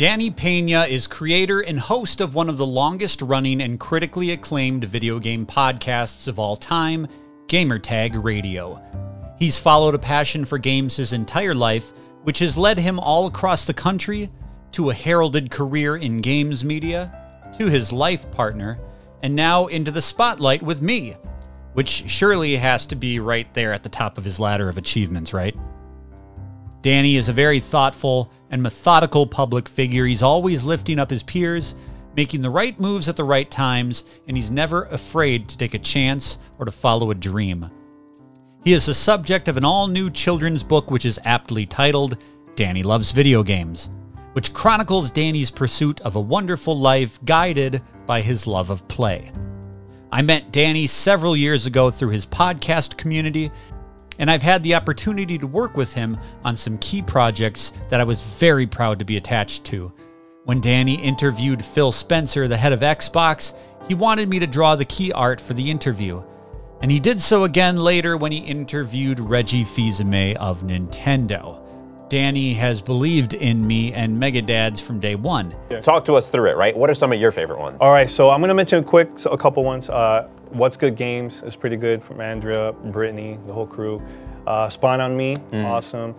[0.00, 4.82] Danny Pena is creator and host of one of the longest running and critically acclaimed
[4.84, 7.06] video game podcasts of all time,
[7.48, 8.82] Gamertag Radio.
[9.38, 11.92] He's followed a passion for games his entire life,
[12.22, 14.30] which has led him all across the country
[14.72, 18.80] to a heralded career in games media, to his life partner,
[19.22, 21.14] and now into the spotlight with me,
[21.74, 25.34] which surely has to be right there at the top of his ladder of achievements,
[25.34, 25.54] right?
[26.82, 30.06] Danny is a very thoughtful and methodical public figure.
[30.06, 31.74] He's always lifting up his peers,
[32.16, 35.78] making the right moves at the right times, and he's never afraid to take a
[35.78, 37.70] chance or to follow a dream.
[38.64, 42.16] He is the subject of an all new children's book, which is aptly titled
[42.56, 43.90] Danny Loves Video Games,
[44.32, 49.32] which chronicles Danny's pursuit of a wonderful life guided by his love of play.
[50.12, 53.50] I met Danny several years ago through his podcast community
[54.20, 58.04] and I've had the opportunity to work with him on some key projects that I
[58.04, 59.90] was very proud to be attached to.
[60.44, 63.54] When Danny interviewed Phil Spencer, the head of Xbox,
[63.88, 66.22] he wanted me to draw the key art for the interview.
[66.82, 71.58] And he did so again later when he interviewed Reggie Fils-Aimé of Nintendo.
[72.10, 75.54] Danny has believed in me and Megadads from day one.
[75.80, 76.76] Talk to us through it, right?
[76.76, 77.78] What are some of your favorite ones?
[77.80, 79.88] All right, so I'm gonna mention quick a couple ones.
[79.88, 84.02] Uh, What's Good Games is pretty good from Andrea, Brittany, the whole crew.
[84.46, 85.64] Uh, Spawn on Me, mm.
[85.64, 86.14] awesome.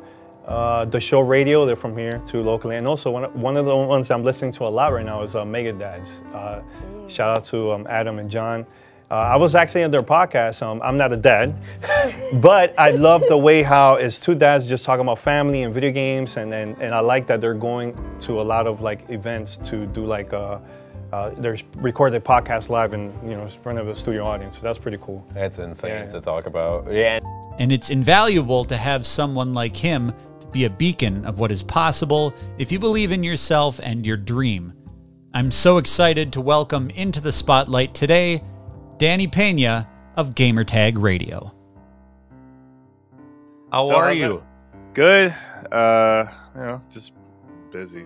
[0.45, 2.77] Uh, the show Radio, they're from here too locally.
[2.77, 5.35] And also one, one of the ones I'm listening to a lot right now is
[5.35, 6.21] uh, Megadads.
[6.33, 6.61] Uh,
[7.07, 8.65] shout out to um, Adam and John.
[9.11, 10.61] Uh, I was actually on their podcast.
[10.61, 11.53] Um, I'm not a dad,
[12.35, 15.91] but I love the way how it's two dads just talking about family and video
[15.91, 19.57] games, and, and and I like that they're going to a lot of like events
[19.65, 20.59] to do like uh,
[21.11, 24.55] uh, there's recorded podcast live in you know in front of a studio audience.
[24.57, 25.25] So that's pretty cool.
[25.33, 26.91] That's insane yeah, to talk about.
[26.91, 27.19] Yeah.
[27.59, 31.63] And it's invaluable to have someone like him to be a beacon of what is
[31.63, 34.73] possible if you believe in yourself and your dream.
[35.33, 38.43] I'm so excited to welcome into the spotlight today
[38.97, 41.53] Danny Pena of Gamertag Radio.
[43.71, 44.43] How so are you?
[44.93, 45.33] Good.
[45.71, 47.13] Uh, you know, just
[47.71, 48.05] busy.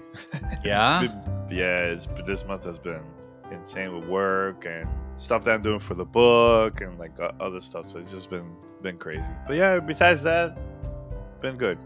[0.63, 1.01] Yeah.
[1.49, 3.03] yeah, it's, this month has been
[3.51, 7.87] insane with work and stuff that I'm doing for the book and like other stuff.
[7.87, 9.29] So it's just been been crazy.
[9.47, 10.57] But yeah, besides that,
[11.41, 11.77] been good.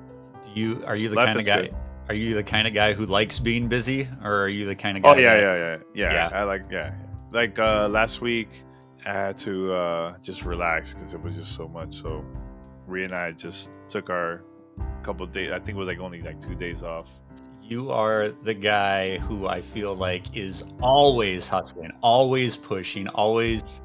[0.43, 1.61] Do you are you the Life kind of guy?
[1.63, 1.75] Good.
[2.09, 4.97] Are you the kind of guy who likes being busy, or are you the kind
[4.97, 5.09] of guy?
[5.09, 6.39] Oh yeah, yeah, yeah, yeah, yeah.
[6.39, 6.95] I like yeah.
[7.31, 8.63] Like uh, last week,
[9.05, 12.01] I had to uh, just relax because it was just so much.
[12.01, 12.25] So,
[12.87, 14.43] Rhea and I just took our
[15.03, 15.51] couple days.
[15.51, 17.09] I think it was like only like two days off
[17.69, 23.81] you are the guy who I feel like is always hustling, always pushing, always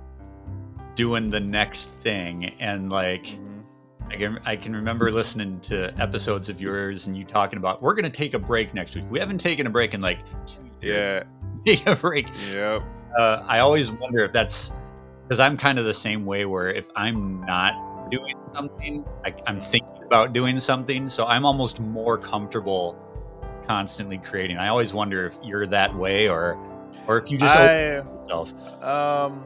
[0.94, 2.54] doing the next thing.
[2.60, 3.60] And like, mm-hmm.
[4.08, 7.94] I can I can remember listening to episodes of yours and you talking about we're
[7.94, 9.04] gonna take a break next week.
[9.10, 11.24] We haven't taken a break in like two years.
[11.66, 12.26] Yeah, take a break.
[12.52, 12.82] Yep.
[13.18, 14.72] Uh, I always wonder if that's
[15.22, 16.46] because I'm kind of the same way.
[16.46, 21.80] Where if I'm not doing something, I, I'm thinking about doing something, so I'm almost
[21.80, 23.03] more comfortable
[23.66, 24.56] constantly creating.
[24.56, 26.58] I always wonder if you're that way or
[27.06, 28.52] or if you just I, yourself.
[28.82, 29.44] Um,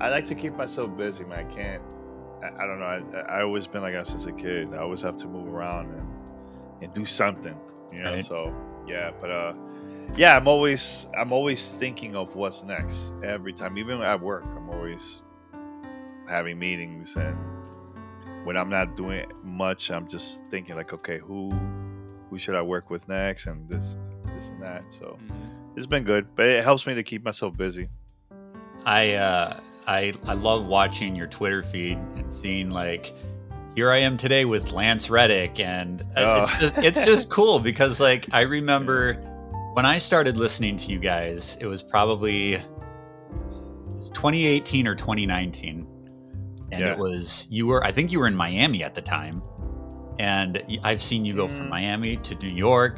[0.00, 1.46] I like to keep myself busy, man.
[1.46, 1.82] I can't.
[2.42, 2.86] I, I don't know.
[2.86, 4.74] I, I always been like that since a kid.
[4.74, 6.08] I always have to move around and
[6.82, 7.58] and do something,
[7.92, 8.12] you know.
[8.12, 8.24] Right.
[8.24, 8.54] So
[8.86, 9.54] yeah, but uh,
[10.16, 13.78] yeah, I'm always I'm always thinking of what's next every time.
[13.78, 15.22] Even at work, I'm always
[16.28, 17.36] having meetings and
[18.44, 21.52] when I'm not doing much, I'm just thinking like, okay, who
[22.32, 23.98] who should I work with next, and this,
[24.34, 24.84] this and that.
[24.98, 25.76] So mm-hmm.
[25.76, 27.88] it's been good, but it helps me to keep myself busy.
[28.86, 33.12] I uh, I I love watching your Twitter feed and seeing like
[33.74, 36.42] here I am today with Lance Reddick, and uh, oh.
[36.42, 39.12] it's just it's just cool because like I remember
[39.74, 42.52] when I started listening to you guys, it was probably
[44.14, 45.86] 2018 or 2019,
[46.72, 46.92] and yeah.
[46.92, 49.42] it was you were I think you were in Miami at the time,
[50.18, 51.70] and I've seen you go from mm.
[51.70, 52.96] Miami to New York.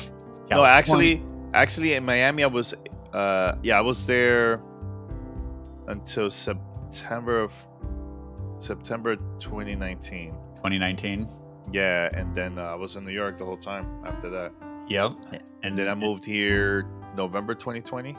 [0.48, 0.56] California.
[0.56, 1.22] No, actually,
[1.54, 2.74] actually in Miami, I was,
[3.12, 4.60] uh, yeah, I was there
[5.88, 7.52] until September of
[8.58, 10.32] September 2019.
[10.56, 11.28] 2019.
[11.72, 14.52] Yeah, and then uh, I was in New York the whole time after that.
[14.88, 15.12] Yep.
[15.62, 16.86] And then I moved here
[17.16, 18.16] November 2020.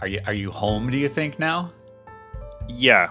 [0.00, 0.90] Are you are you home?
[0.90, 1.72] Do you think now?
[2.68, 3.10] Yeah.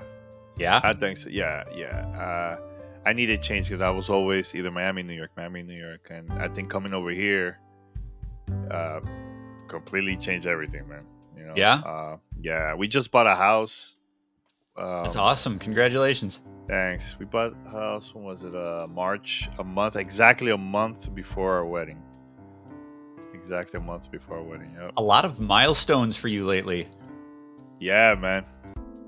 [0.57, 0.81] Yeah.
[0.83, 1.29] I think so.
[1.29, 2.07] Yeah, yeah.
[2.17, 2.57] Uh,
[3.05, 6.31] I needed change because I was always either Miami, New York, Miami, New York, and
[6.33, 7.59] I think coming over here,
[8.69, 8.99] uh,
[9.67, 11.03] completely changed everything, man.
[11.35, 11.53] You know?
[11.55, 11.75] Yeah.
[11.79, 12.75] Uh, yeah.
[12.75, 13.95] We just bought a house.
[14.77, 15.59] Um, That's awesome!
[15.59, 16.41] Congratulations.
[16.67, 17.17] Thanks.
[17.19, 18.13] We bought a house.
[18.13, 18.55] When was it?
[18.55, 19.49] Uh, March.
[19.59, 22.01] A month, exactly a month before our wedding.
[23.33, 24.73] exactly a month before our wedding.
[24.79, 24.93] Yep.
[24.97, 26.87] A lot of milestones for you lately.
[27.79, 28.45] Yeah, man.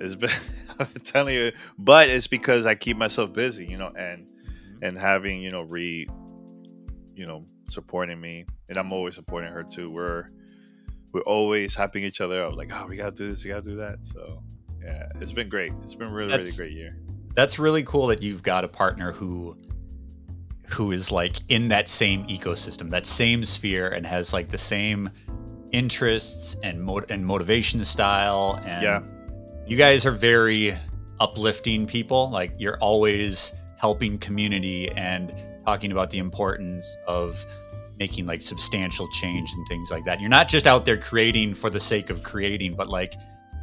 [0.02, 0.32] It's been
[0.80, 4.84] I'm telling you, but it's because I keep myself busy, you know, and mm-hmm.
[4.84, 6.08] and having you know re,
[7.16, 9.90] you know, supporting me, and I'm always supporting her too.
[9.90, 10.30] We're
[11.12, 13.76] we're always hyping each other up, like, oh, we gotta do this, we gotta do
[13.78, 14.00] that.
[14.04, 14.44] So
[14.84, 15.72] yeah, it's been great.
[15.84, 16.98] It's been really that's, really great year.
[17.36, 19.58] That's really cool that you've got a partner who
[20.68, 25.10] who is like in that same ecosystem, that same sphere, and has like the same
[25.72, 28.60] interests and mo- and motivation style.
[28.66, 29.02] And yeah,
[29.68, 30.76] you guys are very
[31.20, 32.30] uplifting people.
[32.30, 35.34] Like you're always helping community and
[35.66, 37.46] talking about the importance of
[38.00, 40.20] making like substantial change and things like that.
[40.20, 43.14] You're not just out there creating for the sake of creating, but like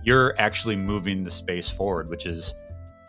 [0.05, 2.55] you're actually moving the space forward, which is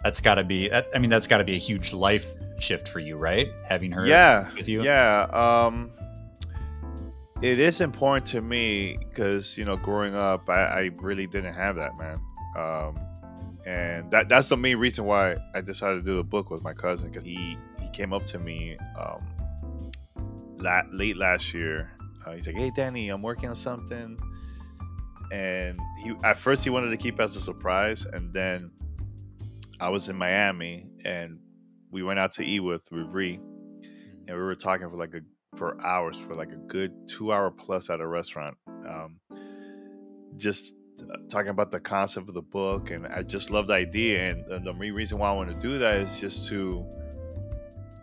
[0.04, 2.88] that's got to be that, I mean that's got to be a huge life shift
[2.88, 3.48] for you, right?
[3.68, 4.84] Having her yeah, with you.
[4.84, 5.28] Yeah.
[5.32, 5.92] Um
[7.42, 11.76] it is important to me because you know growing up I, I really didn't have
[11.78, 12.20] that man
[12.58, 13.00] um,
[13.66, 16.74] and that that's the main reason why I decided to do the book with my
[16.74, 19.26] cousin because he he came up to me um,
[20.58, 21.92] la- late last year.
[22.26, 24.18] Uh, he's like, "Hey, Danny, I'm working on something,"
[25.32, 28.72] and he at first he wanted to keep it as a surprise, and then
[29.80, 31.40] I was in Miami and
[31.90, 35.22] we went out to eat with Riri, and we were talking for like a
[35.58, 38.58] for hours for like a good two hour plus at a restaurant.
[38.88, 39.20] Um,
[40.38, 40.74] just
[41.30, 44.32] talking about the concept of the book, and I just love the idea.
[44.32, 46.86] And the main reason why I want to do that is just to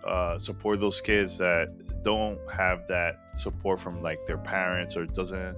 [0.06, 1.68] uh, support those kids that
[2.02, 5.56] don't have that support from like their parents or doesn't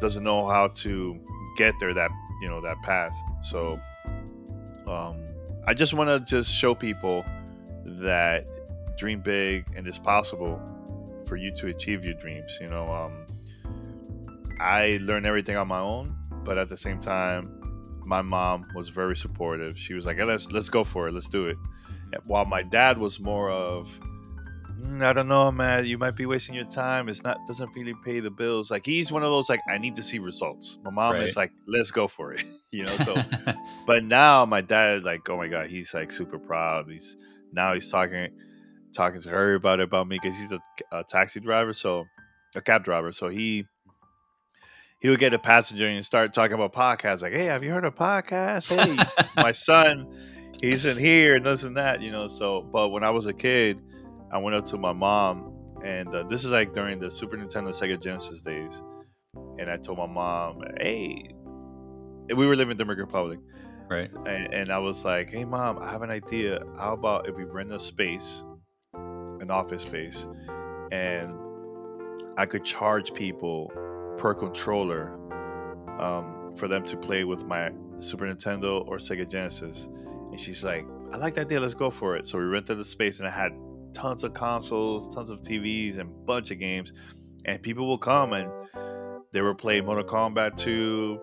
[0.00, 1.18] doesn't know how to
[1.56, 2.10] get there that
[2.40, 3.16] you know that path.
[3.42, 3.80] So
[4.86, 5.20] um,
[5.66, 7.24] I just want to just show people
[7.84, 8.46] that
[8.96, 10.60] dream big and it's possible
[11.26, 12.56] for you to achieve your dreams.
[12.60, 13.26] You know, um,
[14.60, 17.50] I learned everything on my own but at the same time,
[18.04, 19.78] my mom was very supportive.
[19.78, 21.12] She was like, hey, "Let's let's go for it.
[21.12, 21.56] Let's do it."
[22.26, 23.88] While my dad was more of,
[24.80, 25.86] mm, "I don't know, man.
[25.86, 27.08] You might be wasting your time.
[27.08, 29.96] It's not doesn't really pay the bills." Like he's one of those like, "I need
[29.96, 31.22] to see results." My mom right.
[31.22, 32.96] is like, "Let's go for it," you know.
[32.98, 33.14] So,
[33.86, 36.90] but now my dad like, oh my god, he's like super proud.
[36.90, 37.16] He's
[37.52, 38.28] now he's talking
[38.94, 40.60] talking to her about it about me because he's a,
[40.92, 42.04] a taxi driver, so
[42.54, 43.12] a cab driver.
[43.12, 43.66] So he
[45.04, 47.20] he would get a passenger and start talking about podcasts.
[47.20, 48.74] Like, hey, have you heard of podcasts?
[48.74, 48.96] Hey,
[49.36, 50.08] my son,
[50.62, 52.26] he's in here and this and that, you know.
[52.26, 53.82] So, but when I was a kid,
[54.32, 57.68] I went up to my mom, and uh, this is like during the Super Nintendo,
[57.68, 58.82] Sega Genesis days,
[59.58, 61.34] and I told my mom, hey,
[62.34, 63.40] we were living in Dominican Republic,
[63.90, 64.10] right?
[64.24, 66.62] And, and I was like, hey, mom, I have an idea.
[66.78, 68.42] How about if we rent a space,
[68.94, 70.26] an office space,
[70.90, 71.34] and
[72.38, 73.70] I could charge people
[74.18, 75.12] per controller
[76.00, 79.88] um, for them to play with my Super Nintendo or Sega Genesis.
[80.30, 81.60] And she's like, I like that idea.
[81.60, 82.26] Let's go for it.
[82.26, 83.52] So we rented the space and I had
[83.92, 86.92] tons of consoles, tons of TVs, and a bunch of games.
[87.44, 88.50] And people will come and
[89.32, 91.20] they were playing Mortal Kombat 2,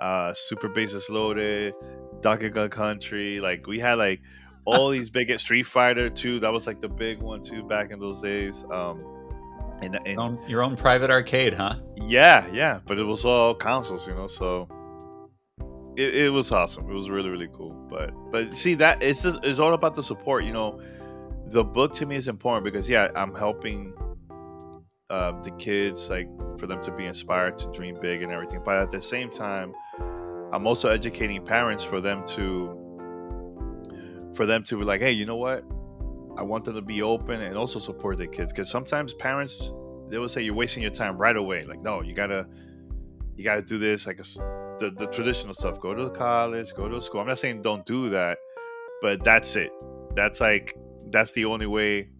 [0.00, 1.74] uh, Super Bases Loaded,
[2.20, 3.40] Donkey Kong Country.
[3.40, 4.20] Like we had like
[4.64, 6.40] all these big Street Fighter 2.
[6.40, 8.64] That was like the big one too back in those days.
[8.72, 9.17] Um,
[9.82, 11.76] and, and your, own, your own private arcade, huh?
[11.96, 12.80] Yeah, yeah.
[12.86, 14.26] But it was all consoles, you know.
[14.26, 14.68] So
[15.96, 16.88] it, it was awesome.
[16.90, 17.72] It was really, really cool.
[17.90, 20.44] But but see that it's just, it's all about the support.
[20.44, 20.80] You know,
[21.46, 23.92] the book to me is important because yeah, I'm helping
[25.10, 28.60] uh, the kids like for them to be inspired to dream big and everything.
[28.64, 29.72] But at the same time,
[30.52, 32.74] I'm also educating parents for them to
[34.34, 35.64] for them to be like, hey, you know what?
[36.38, 39.72] I want them to be open and also support their kids because sometimes parents
[40.08, 41.64] they will say you're wasting your time right away.
[41.64, 42.46] Like, no, you gotta
[43.36, 45.80] you gotta do this like the the traditional stuff.
[45.80, 47.20] Go to college, go to school.
[47.20, 48.38] I'm not saying don't do that,
[49.02, 49.72] but that's it.
[50.14, 50.76] That's like
[51.10, 52.10] that's the only way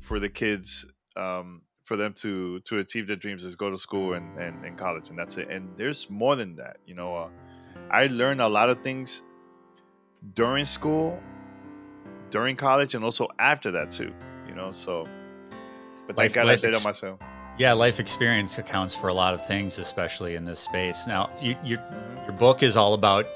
[0.00, 4.14] for the kids um, for them to to achieve their dreams is go to school
[4.14, 7.28] and, and, and college and that's it and there's more than that you know uh,
[7.90, 9.22] i learned a lot of things
[10.34, 11.18] during school
[12.30, 14.12] during college and also after that too.
[14.46, 15.06] You know, so
[16.06, 17.20] but life, I got ex- myself.
[17.58, 21.08] Yeah, life experience accounts for a lot of things, especially in this space.
[21.08, 22.24] Now, you, you, mm-hmm.
[22.24, 23.26] your book is all about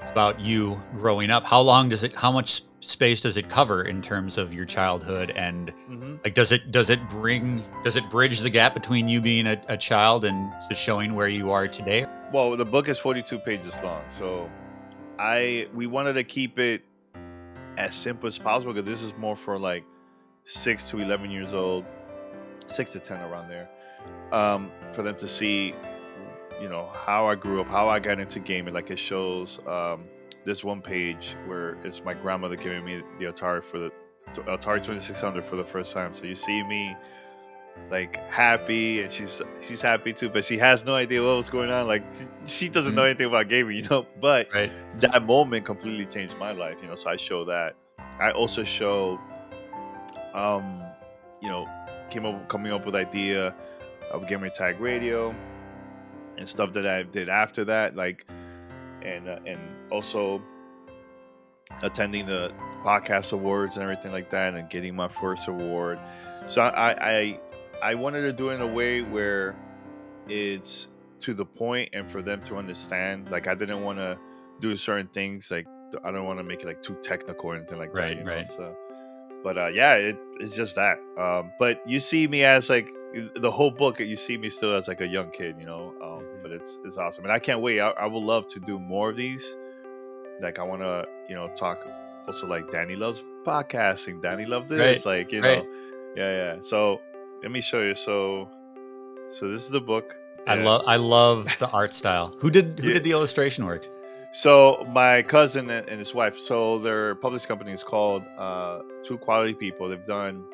[0.00, 1.44] it's about you growing up.
[1.44, 2.14] How long does it?
[2.14, 5.30] How much space does it cover in terms of your childhood?
[5.32, 6.16] And mm-hmm.
[6.24, 9.60] like, does it does it bring does it bridge the gap between you being a,
[9.68, 12.06] a child and to showing where you are today?
[12.32, 14.48] Well, the book is forty two pages long, so
[15.18, 16.82] I we wanted to keep it
[17.76, 19.84] as simple as possible because this is more for like
[20.44, 21.84] six to 11 years old.
[22.68, 23.68] six to ten around there,
[24.32, 25.74] um, for them to see,
[26.60, 28.72] you know, how I grew up, how I got into gaming.
[28.74, 30.04] Like it shows um,
[30.44, 33.92] this one page where it's my grandmother giving me the Atari for the
[34.32, 36.14] Atari 2600 for the first time.
[36.14, 36.96] So you see me
[37.90, 41.70] like happy and she's she's happy too but she has no idea what was going
[41.70, 42.04] on like
[42.46, 43.08] she doesn't know mm-hmm.
[43.08, 44.70] anything about gaming you know but right.
[45.00, 47.74] that moment completely changed my life you know so i show that
[48.18, 49.18] i also show
[50.34, 50.82] um
[51.40, 51.68] you know
[52.10, 53.54] came up coming up with idea
[54.12, 55.34] of gamer tag radio
[56.38, 58.24] and stuff that i did after that like
[59.02, 59.60] and uh, and
[59.90, 60.40] also
[61.82, 62.52] attending the
[62.84, 65.98] podcast awards and everything like that and getting my first award
[66.46, 67.40] so I, I
[67.82, 69.56] I wanted to do it in a way where
[70.28, 70.88] it's
[71.20, 73.30] to the point and for them to understand.
[73.30, 74.18] Like I didn't want to
[74.60, 75.66] do certain things like
[76.04, 78.24] I don't want to make it like too technical or anything like right, that.
[78.24, 78.32] Know?
[78.32, 78.48] Right.
[78.48, 78.76] So,
[79.42, 80.98] but uh, yeah, it, it's just that.
[81.18, 82.88] Um, but you see me as like
[83.34, 84.00] the whole book.
[84.00, 85.94] You see me still as like a young kid, you know.
[86.02, 86.42] Um, mm-hmm.
[86.42, 87.80] but it's it's awesome, and I can't wait.
[87.80, 89.56] I, I would love to do more of these.
[90.40, 91.78] Like I want to, you know, talk
[92.26, 94.22] also like Danny loves podcasting.
[94.22, 95.18] Danny loved this, right.
[95.18, 95.66] like you know, right.
[96.16, 96.56] yeah, yeah.
[96.60, 97.00] So
[97.42, 97.94] let me show you.
[97.94, 98.48] So,
[99.30, 100.16] so this is the book.
[100.46, 102.34] I love I love the art style.
[102.38, 102.94] Who did who yeah.
[102.94, 103.86] did the illustration work?
[104.32, 106.38] So my cousin and his wife.
[106.38, 109.88] So their publishing company is called uh, Two Quality People.
[109.88, 110.44] They've done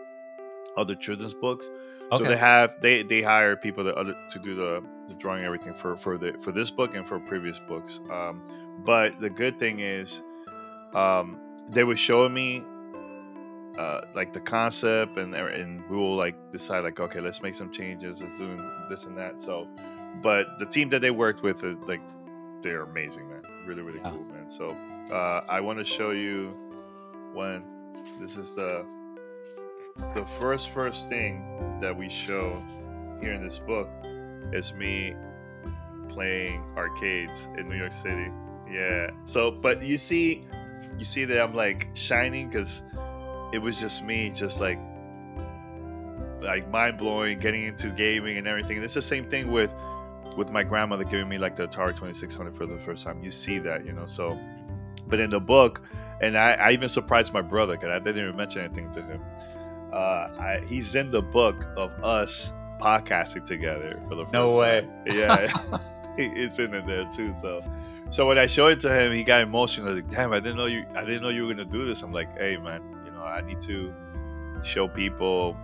[0.76, 1.68] other children's books.
[2.12, 2.24] Okay.
[2.24, 5.74] So they have they they hire people that other to do the, the drawing everything
[5.74, 8.00] for for the for this book and for previous books.
[8.10, 8.42] Um,
[8.84, 10.22] but the good thing is,
[10.94, 11.38] um,
[11.68, 12.64] they were showing me
[13.78, 17.70] uh, like the concept and and we will like decide like okay let's make some
[17.70, 18.56] changes let's do
[18.88, 19.42] this and that.
[19.42, 19.68] So
[20.22, 22.00] but the team that they worked with is like
[22.62, 23.42] they're amazing man.
[23.66, 24.10] Really really yeah.
[24.10, 24.50] cool man.
[24.50, 24.68] So
[25.14, 26.54] uh, i want to show you
[27.32, 27.62] when
[28.20, 28.84] this is the
[30.14, 32.62] the first first thing that we show
[33.20, 33.88] here in this book
[34.52, 35.14] is me
[36.08, 38.30] playing arcades in new york city.
[38.70, 39.10] Yeah.
[39.26, 40.46] So but you see
[40.98, 42.82] you see that i'm like shining because
[43.52, 44.78] it was just me, just like
[46.40, 48.76] like mind blowing, getting into gaming and everything.
[48.76, 49.74] And it's the same thing with
[50.36, 53.22] with my grandmother giving me like the Atari 2600 for the first time.
[53.22, 54.06] You see that, you know.
[54.06, 54.38] So,
[55.06, 55.82] but in the book,
[56.20, 59.22] and I, I even surprised my brother because I didn't even mention anything to him.
[59.92, 64.82] Uh, I, he's in the book of us podcasting together for the first no way.
[64.82, 64.92] Time.
[65.06, 65.78] Yeah,
[66.18, 67.34] it's in there too.
[67.40, 67.62] So,
[68.10, 69.94] so when I showed it to him, he got emotional.
[69.94, 70.84] Like, damn, I didn't know you.
[70.94, 72.02] I didn't know you were gonna do this.
[72.02, 72.82] I'm like, hey, man,
[73.26, 73.92] I need to
[74.62, 75.56] show people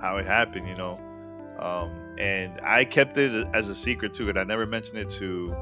[0.00, 0.94] how it happened, you know.
[1.58, 5.54] Um, and I kept it as a secret too, and I never mentioned it to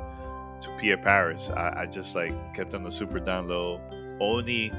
[0.61, 1.51] to Pierre Paris.
[1.51, 3.81] I, I just like kept on the super down low.
[4.21, 4.73] Only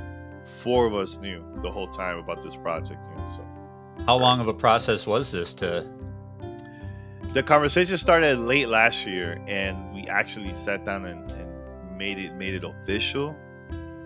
[0.46, 3.28] four of us knew the whole time about this project, you know.
[3.36, 5.86] So, how long of a process was this to?
[7.34, 12.34] The conversation started late last year, and we actually sat down and, and made it
[12.34, 13.36] made it official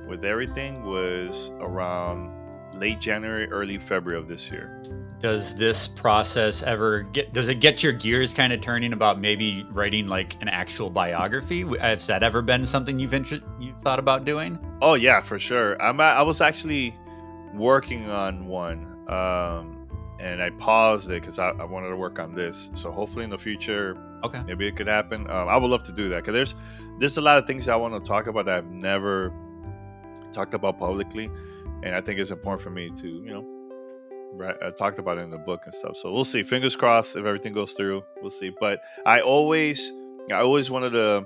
[0.09, 2.35] with everything was around
[2.73, 4.81] late January, early February of this year.
[5.19, 7.33] Does this process ever get?
[7.33, 11.65] Does it get your gears kind of turning about maybe writing like an actual biography?
[11.79, 14.57] Has that ever been something you've inter- you've thought about doing?
[14.81, 15.81] Oh yeah, for sure.
[15.81, 16.95] I'm I was actually
[17.53, 19.89] working on one, um,
[20.19, 22.69] and I paused it because I, I, wanted to work on this.
[22.73, 25.29] So hopefully in the future, okay, maybe it could happen.
[25.29, 26.55] Um, I would love to do that because there's
[26.97, 29.33] there's a lot of things I want to talk about that I've never
[30.31, 31.29] talked about publicly
[31.83, 33.59] and I think it's important for me to you know
[34.33, 35.97] right, I uh, talked about it in the book and stuff.
[35.97, 36.43] So we'll see.
[36.43, 38.03] Fingers crossed if everything goes through.
[38.21, 38.51] We'll see.
[38.59, 39.91] But I always
[40.31, 41.25] I always wanted to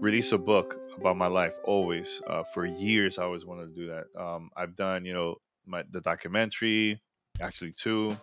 [0.00, 1.54] release a book about my life.
[1.64, 4.20] Always uh, for years I always wanted to do that.
[4.20, 5.36] Um, I've done you know
[5.66, 7.00] my the documentary
[7.40, 8.16] actually two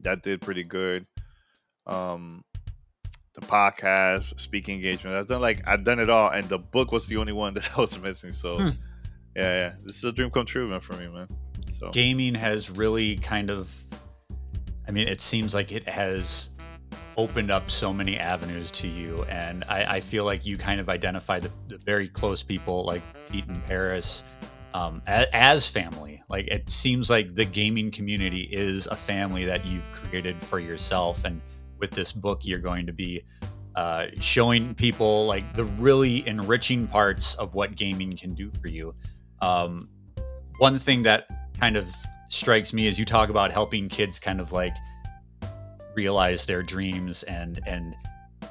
[0.00, 1.06] that did pretty good.
[1.86, 2.44] Um,
[3.38, 5.16] the podcast, speaking engagement.
[5.16, 7.70] I've done like I've done it all, and the book was the only one that
[7.76, 8.32] I was missing.
[8.32, 8.68] So hmm
[9.36, 9.72] yeah, yeah.
[9.84, 11.28] This is a dream come true, man, for me, man.
[11.78, 13.72] So gaming has really kind of
[14.88, 16.50] I mean, it seems like it has
[17.16, 20.88] opened up so many avenues to you and I, I feel like you kind of
[20.88, 24.22] identify the, the, very close people like Pete and Paris
[24.72, 26.22] um, as, as family.
[26.28, 31.24] Like it seems like the gaming community is a family that you've created for yourself
[31.24, 31.40] and
[31.78, 33.22] with this book you're going to be
[33.74, 38.92] uh, showing people like the really enriching parts of what gaming can do for you.
[39.40, 39.88] Um,
[40.58, 41.28] one thing that
[41.60, 41.88] kind of
[42.28, 44.74] strikes me is you talk about helping kids kind of like
[45.94, 47.94] realize their dreams and and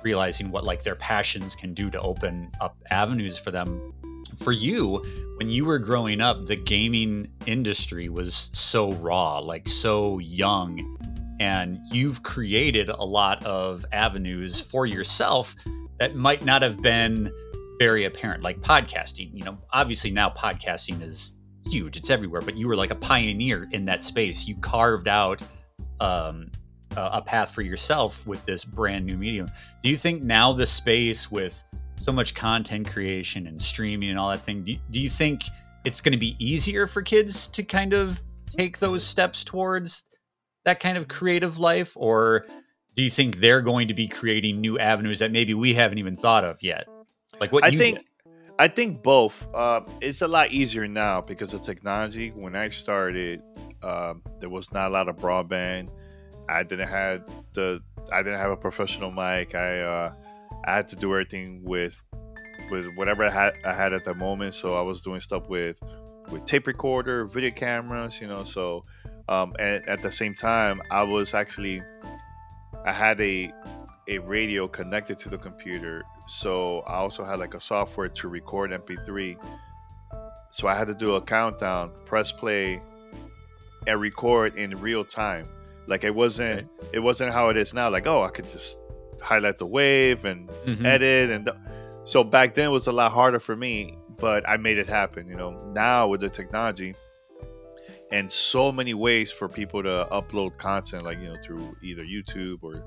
[0.04, 3.94] realizing what like their passions can do to open up avenues for them
[4.36, 5.04] for you,
[5.38, 10.98] when you were growing up, the gaming industry was so raw, like so young,
[11.40, 15.56] and you've created a lot of avenues for yourself
[16.00, 17.32] that might not have been
[17.80, 19.30] very apparent, like podcasting.
[19.34, 21.32] You know, obviously now podcasting is
[21.70, 24.48] huge, it's everywhere, but you were like a pioneer in that space.
[24.48, 25.42] You carved out
[26.00, 26.52] um,
[26.96, 29.48] a path for yourself with this brand new medium.
[29.84, 31.64] Do you think now the space with
[31.98, 35.44] so much content creation and streaming and all that thing, do you, do you think
[35.84, 40.04] it's going to be easier for kids to kind of take those steps towards
[40.68, 41.94] that kind of creative life?
[41.96, 42.46] Or
[42.96, 46.16] do you think they're going to be creating new avenues that maybe we haven't even
[46.16, 46.88] thought of yet?
[47.40, 47.98] Like what I think.
[47.98, 48.06] Did?
[48.60, 49.48] I think both.
[49.54, 52.32] Uh, it's a lot easier now because of technology.
[52.32, 53.42] When I started,
[53.84, 55.90] uh, there was not a lot of broadband.
[56.50, 57.82] I didn't have the
[58.12, 59.54] I didn't have a professional mic.
[59.54, 60.14] I uh,
[60.66, 62.04] I had to do everything with
[62.72, 64.56] with whatever I had I had at the moment.
[64.56, 65.78] So I was doing stuff with
[66.32, 68.44] with tape recorder, video cameras, you know.
[68.44, 68.84] So
[69.30, 71.82] um, and at the same time, I was actually
[72.86, 73.52] I had a
[74.08, 76.04] a radio connected to the computer.
[76.28, 79.38] So I also had like a software to record MP3.
[80.52, 82.82] So I had to do a countdown, press play,
[83.86, 85.48] and record in real time.
[85.88, 86.90] Like it wasn't right.
[86.94, 87.90] it wasn't how it is now.
[87.90, 88.78] Like oh, I could just
[89.22, 90.86] highlight the wave and mm-hmm.
[90.86, 91.50] edit and
[92.06, 95.28] so back then it was a lot harder for me, but I made it happen.
[95.28, 96.96] You know, now with the technology
[98.12, 102.60] and so many ways for people to upload content, like you know through either YouTube
[102.62, 102.84] or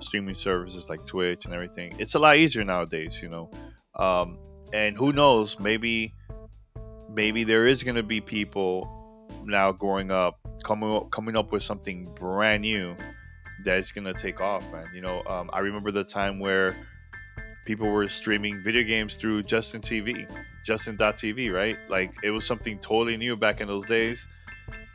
[0.00, 1.94] streaming services like Twitch and everything.
[1.98, 3.20] It's a lot easier nowadays.
[3.22, 3.50] You know,
[3.96, 4.38] um,
[4.72, 6.14] and who knows, maybe
[7.12, 8.96] maybe there is going to be people
[9.44, 12.94] now growing up coming up, coming up with something brand new
[13.64, 14.86] that's gonna take off, man.
[14.94, 16.76] You know, um, I remember the time where
[17.66, 20.30] people were streaming video games through Justin TV,
[20.64, 21.76] Justin.tv, right?
[21.88, 24.26] Like it was something totally new back in those days.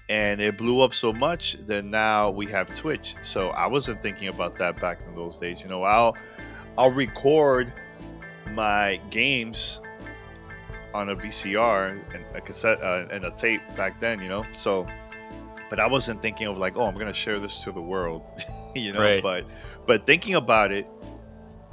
[0.07, 3.15] And it blew up so much that now we have Twitch.
[3.23, 5.61] So I wasn't thinking about that back in those days.
[5.61, 6.15] You know, I'll
[6.77, 7.73] I'll record
[8.51, 9.81] my games
[10.93, 14.21] on a VCR and a cassette uh, and a tape back then.
[14.21, 14.87] You know, so
[15.69, 18.23] but I wasn't thinking of like, oh, I'm gonna share this to the world,
[18.75, 19.01] you know.
[19.01, 19.23] Right.
[19.23, 19.45] But
[19.85, 20.87] but thinking about it,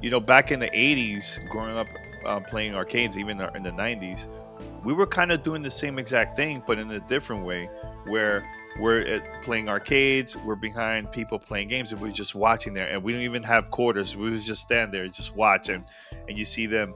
[0.01, 1.87] you know, back in the '80s, growing up
[2.25, 4.27] uh, playing arcades, even in the '90s,
[4.85, 7.69] we were kind of doing the same exact thing, but in a different way,
[8.07, 8.45] where
[8.79, 13.13] we're playing arcades, we're behind people playing games, and we're just watching there, and we
[13.13, 14.17] don't even have quarters.
[14.17, 15.85] We was just stand there, and just watch, and
[16.29, 16.95] and you see them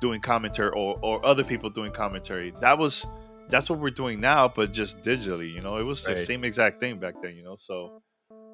[0.00, 2.52] doing commentary or, or other people doing commentary.
[2.60, 3.06] That was
[3.48, 5.52] that's what we're doing now, but just digitally.
[5.52, 6.16] You know, it was right.
[6.16, 7.36] the same exact thing back then.
[7.36, 8.02] You know, so.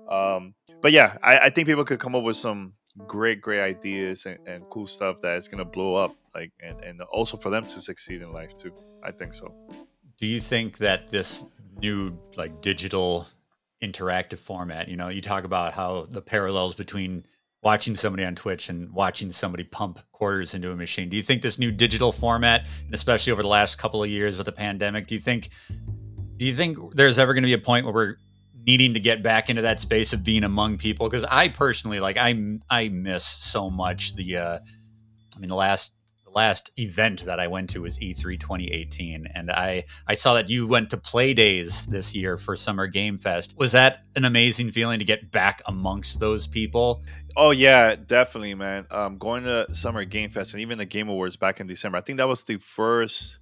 [0.08, 2.74] Um, but yeah, I, I think people could come up with some
[3.06, 6.14] great, great ideas and, and cool stuff that is gonna blow up.
[6.34, 8.72] Like, and and also for them to succeed in life too.
[9.02, 9.54] I think so.
[10.18, 11.44] Do you think that this
[11.80, 13.26] new like digital
[13.82, 17.24] interactive format, you know, you talk about how the parallels between
[17.62, 21.08] watching somebody on Twitch and watching somebody pump quarters into a machine.
[21.08, 24.36] Do you think this new digital format, and especially over the last couple of years
[24.36, 25.48] with the pandemic, do you think
[26.36, 28.16] do you think there's ever going to be a point where we're
[28.66, 31.08] needing to get back into that space of being among people?
[31.08, 34.58] Because I personally like I I miss so much the uh
[35.36, 35.94] I mean the last
[36.34, 40.66] last event that I went to was E3 2018, and I I saw that you
[40.66, 43.54] went to Play Days this year for Summer Game Fest.
[43.58, 47.02] Was that an amazing feeling to get back amongst those people?
[47.36, 48.86] Oh yeah, definitely, man.
[48.90, 51.98] Um, going to Summer Game Fest and even the Game Awards back in December.
[51.98, 53.38] I think that was the first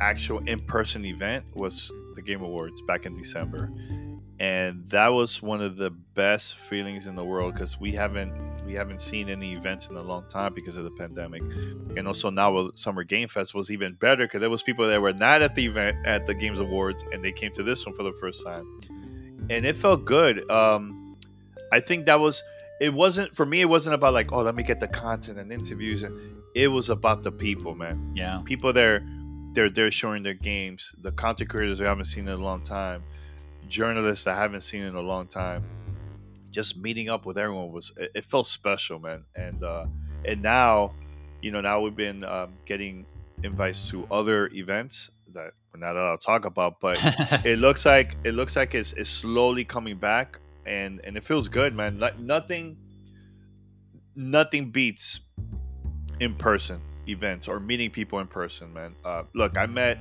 [0.00, 3.70] actual in-person event was the Game Awards back in December,
[4.38, 8.34] and that was one of the best feelings in the world because we haven't
[8.66, 11.42] we haven't seen any events in a long time because of the pandemic.
[11.96, 15.14] And also now summer game fest was even better because there was people that were
[15.14, 18.02] not at the event at the games awards and they came to this one for
[18.02, 18.80] the first time.
[19.48, 20.48] And it felt good.
[20.50, 21.16] Um
[21.72, 22.42] i think that was
[22.80, 25.50] it wasn't for me it wasn't about like oh let me get the content and
[25.50, 26.02] interviews.
[26.02, 28.12] And it was about the people man.
[28.14, 28.42] Yeah.
[28.44, 29.02] People there
[29.54, 30.94] they're they're showing their games.
[31.00, 33.02] The content creators we haven't seen in a long time
[33.68, 35.64] journalists I haven't seen in a long time.
[36.50, 39.24] Just meeting up with everyone was it, it felt special, man.
[39.34, 39.86] And uh,
[40.24, 40.92] and now,
[41.42, 43.06] you know, now we've been um, getting
[43.42, 46.98] invites to other events that we're not allowed to talk about, but
[47.44, 51.48] it looks like it looks like it's, it's slowly coming back, and and it feels
[51.48, 51.98] good, man.
[51.98, 52.76] Like nothing,
[54.14, 55.20] nothing beats
[56.20, 58.94] in person events or meeting people in person, man.
[59.04, 59.98] Uh, look, I met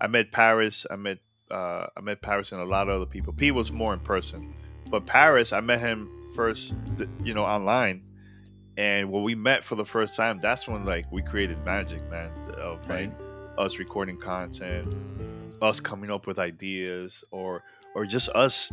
[0.00, 1.18] I met Paris, I met
[1.50, 3.32] uh, I met Paris and a lot of other people.
[3.32, 4.54] P was more in person,
[4.90, 6.74] but Paris, I met him first,
[7.22, 8.02] you know, online,
[8.76, 12.30] and when we met for the first time, that's when like we created magic, man.
[12.58, 13.12] Of Right.
[13.56, 14.92] us recording content,
[15.62, 17.62] us coming up with ideas, or
[17.94, 18.70] or just us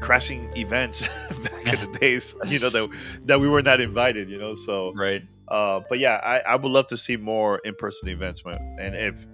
[0.00, 1.00] crashing events
[1.42, 2.88] back in the days, you know that
[3.26, 4.54] that we were not invited, you know.
[4.54, 5.22] So Right.
[5.48, 8.58] uh, but yeah, I, I would love to see more in person events, man.
[8.80, 9.26] And if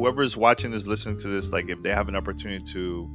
[0.00, 3.08] whoever is watching this, listening to this, like if they have an opportunity to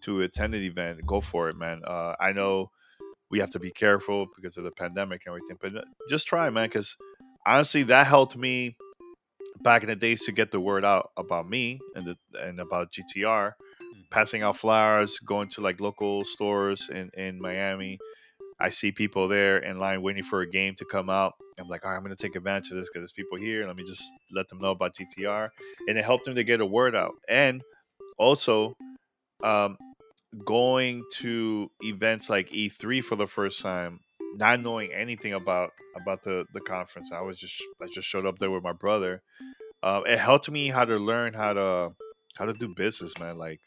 [0.00, 1.80] to attend an event, go for it, man.
[1.86, 2.70] Uh, I know
[3.30, 6.50] we have to be careful because of the pandemic and everything, but uh, just try,
[6.50, 6.68] man.
[6.68, 6.96] Because
[7.46, 8.76] honestly, that helped me
[9.62, 12.92] back in the days to get the word out about me and the, and about
[12.92, 13.52] GTR.
[14.10, 17.98] Passing out flyers, going to like local stores in in Miami.
[18.60, 21.34] I see people there in line waiting for a game to come out.
[21.58, 23.66] I'm like, all right, I'm going to take advantage of this because there's people here.
[23.66, 25.50] Let me just let them know about GTR.
[25.88, 27.14] And it helped them to get a word out.
[27.28, 27.62] And
[28.18, 28.74] also,
[29.42, 29.76] um,
[30.44, 34.00] going to events like E3 for the first time,
[34.36, 37.12] not knowing anything about about the the conference.
[37.12, 39.22] I was just I just showed up there with my brother.
[39.82, 41.90] Uh, it helped me how to learn how to
[42.36, 43.38] how to do business, man.
[43.38, 43.60] Like,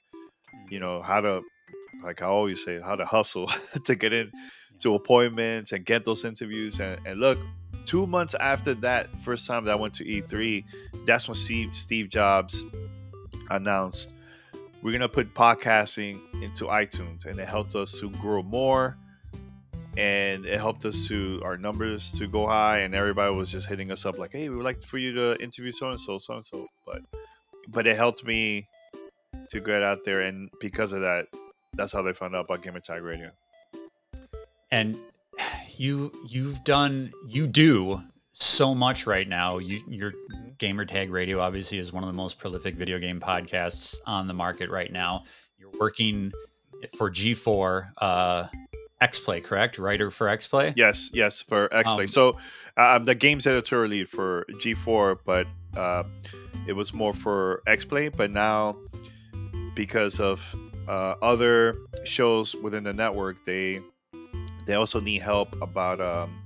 [0.70, 1.42] you know, how to
[2.04, 3.50] like I always say, how to hustle
[3.86, 4.32] to get in
[4.82, 6.80] to appointments and get those interviews.
[6.80, 7.40] And, and look,
[7.86, 10.64] two months after that first time that I went to E3,
[11.06, 12.64] that's when Steve, Steve Jobs
[13.50, 14.12] announced
[14.82, 18.98] we're gonna put podcasting into iTunes, and it helped us to grow more,
[19.98, 23.92] and it helped us to our numbers to go high, and everybody was just hitting
[23.92, 26.36] us up like, "Hey, we would like for you to interview so and so, so
[26.36, 27.02] and so." But
[27.68, 28.66] but it helped me
[29.50, 31.28] to get out there, and because of that,
[31.74, 33.32] that's how they found out about Gamer Tag Radio.
[34.72, 34.98] And
[35.78, 38.02] you you've done you do
[38.34, 40.12] so much right now you your
[40.58, 44.34] gamer tag radio obviously is one of the most prolific video game podcasts on the
[44.34, 45.24] market right now
[45.58, 46.32] you're working
[46.96, 48.48] for g4 uh
[49.02, 52.04] xplay correct writer for xplay Yes, yes, for X Play.
[52.04, 52.38] Um, so
[52.76, 56.04] I'm the games editor lead for G4, but uh,
[56.68, 58.10] it was more for X Play.
[58.10, 58.78] But now,
[59.76, 60.56] because of
[60.88, 63.82] uh, other shows within the network, they
[64.68, 66.44] they also need help about um,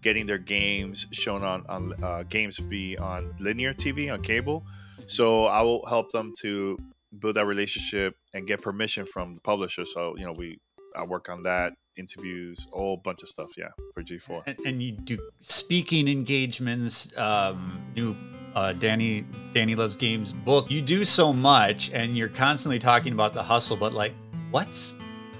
[0.00, 4.64] getting their games shown on on uh, games be on linear TV on cable.
[5.06, 6.78] So I will help them to
[7.18, 9.84] build that relationship and get permission from the publisher.
[9.86, 10.58] So you know we
[10.96, 13.50] I work on that interviews, a whole bunch of stuff.
[13.56, 14.42] Yeah, for G4.
[14.46, 18.16] and, and you do speaking engagements um new
[18.54, 23.32] uh danny danny loves games book you do so much and you're constantly talking about
[23.32, 24.12] the hustle but like
[24.50, 24.94] what's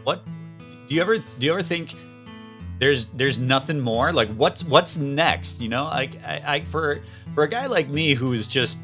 [0.05, 0.23] what
[0.87, 1.95] do you ever do you ever think
[2.79, 4.13] there's there's nothing more?
[4.13, 5.85] Like what's what's next you know?
[5.85, 7.01] Like I, I for
[7.35, 8.79] for a guy like me who's just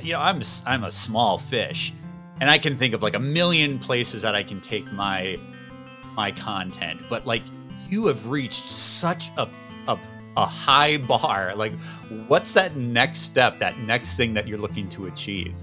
[0.00, 1.92] you know i'm i'm a small fish
[2.40, 5.38] and i can think of like a million places that i can take my
[6.16, 7.42] my content but like
[7.92, 9.46] you have reached such a
[9.86, 9.98] a,
[10.36, 11.54] a high bar.
[11.54, 11.72] Like
[12.26, 15.54] what's that next step that next thing that you're looking to achieve?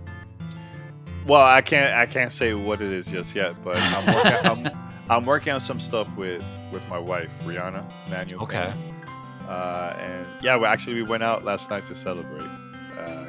[1.26, 4.80] Well, I can't I can't say what it is just yet, but I'm working, I'm,
[5.10, 8.44] I'm working on some stuff with with my wife Rihanna Manuel.
[8.44, 8.74] okay
[9.48, 12.48] Uh, and yeah, we actually we went out last night to celebrate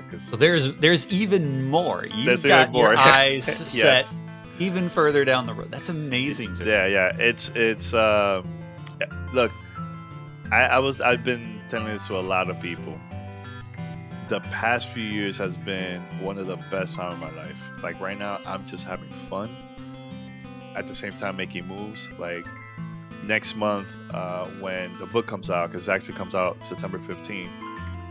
[0.05, 2.89] because so there's there's even more you've There's got even more.
[2.93, 4.17] your eyes set Yes.
[4.59, 6.71] even further down the road that's amazing to me.
[6.71, 7.17] Yeah, yeah.
[7.19, 8.43] It's it's uh
[9.33, 9.53] look,
[10.53, 12.99] I, I was I've been telling this to a lot of people.
[14.29, 17.61] The past few years has been one of the best time of my life.
[17.83, 19.49] Like right now, I'm just having fun.
[20.77, 22.09] At the same time, making moves.
[22.19, 22.47] Like
[23.25, 27.51] next month, uh, when the book comes out, because it actually comes out September 15th,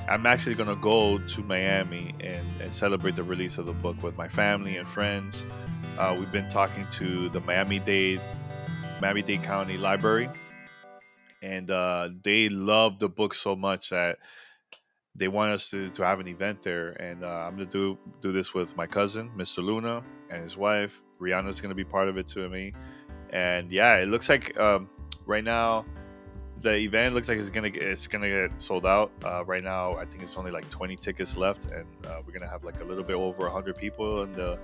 [0.07, 4.17] I'm actually gonna go to Miami and, and celebrate the release of the book with
[4.17, 5.43] my family and friends.
[5.97, 8.21] Uh, we've been talking to the Miami Dade,
[9.01, 10.29] Miami Dade County Library,
[11.43, 14.17] and uh, they love the book so much that
[15.15, 16.89] they want us to, to have an event there.
[16.91, 19.63] And uh, I'm gonna do do this with my cousin, Mr.
[19.63, 21.03] Luna, and his wife.
[21.19, 22.73] Rihanna's gonna be part of it too, and me.
[23.31, 24.89] And yeah, it looks like um,
[25.25, 25.85] right now
[26.61, 29.11] the event looks like it's gonna get, it's gonna get sold out.
[29.23, 32.51] Uh, right now, I think it's only like 20 tickets left, and uh, we're gonna
[32.51, 34.59] have like a little bit over 100 people in the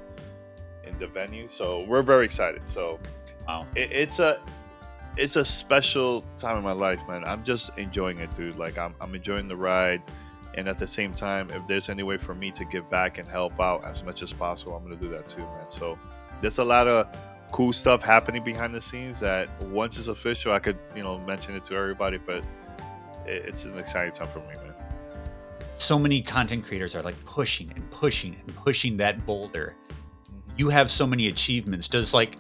[0.86, 1.48] in the venue.
[1.48, 2.68] So we're very excited.
[2.68, 3.00] So
[3.48, 4.40] wow it, it's a
[5.18, 7.24] it's a special time in my life, man.
[7.24, 8.58] I'm just enjoying it, dude.
[8.58, 10.02] Like I'm I'm enjoying the ride,
[10.56, 13.28] and at the same time, if there's any way for me to give back and
[13.28, 15.70] help out as much as possible, I'm gonna do that too, man.
[15.70, 15.98] So
[16.42, 17.08] there's a lot of
[17.52, 21.56] cool stuff happening behind the scenes that once it's official, I could you know mention
[21.56, 22.46] it to everybody, but
[23.26, 24.74] it, it's an exciting time for me, man.
[25.74, 29.76] so many content creators are like pushing and pushing and pushing that boulder.
[30.58, 31.88] You have so many achievements.
[31.88, 32.38] Does like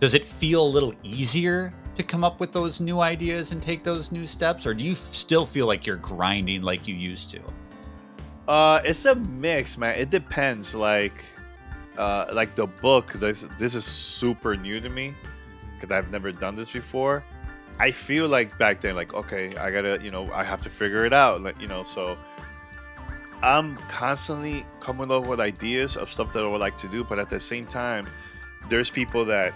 [0.00, 3.82] does it feel a little easier to come up with those new ideas and take
[3.84, 7.40] those new steps, or do you still feel like you're grinding like you used to?
[8.48, 9.94] Uh, it's a mix, man.
[9.96, 10.74] It depends.
[10.74, 11.24] Like,
[11.98, 13.12] uh, like the book.
[13.14, 15.14] This this is super new to me
[15.74, 17.24] because I've never done this before.
[17.78, 21.04] I feel like back then, like, okay, I gotta, you know, I have to figure
[21.04, 21.42] it out.
[21.42, 22.16] Like, you know, so
[23.42, 27.18] I'm constantly coming up with ideas of stuff that I would like to do, but
[27.18, 28.06] at the same time,
[28.68, 29.52] there's people that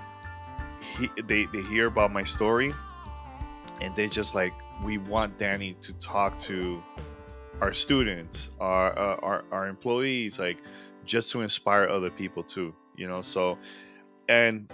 [0.98, 2.74] he, they they hear about my story,
[3.80, 4.52] and they just like,
[4.84, 6.82] we want Danny to talk to
[7.60, 10.58] our students, our uh, our our employees, like
[11.08, 13.22] just to inspire other people too, you know.
[13.22, 13.58] So,
[14.28, 14.70] and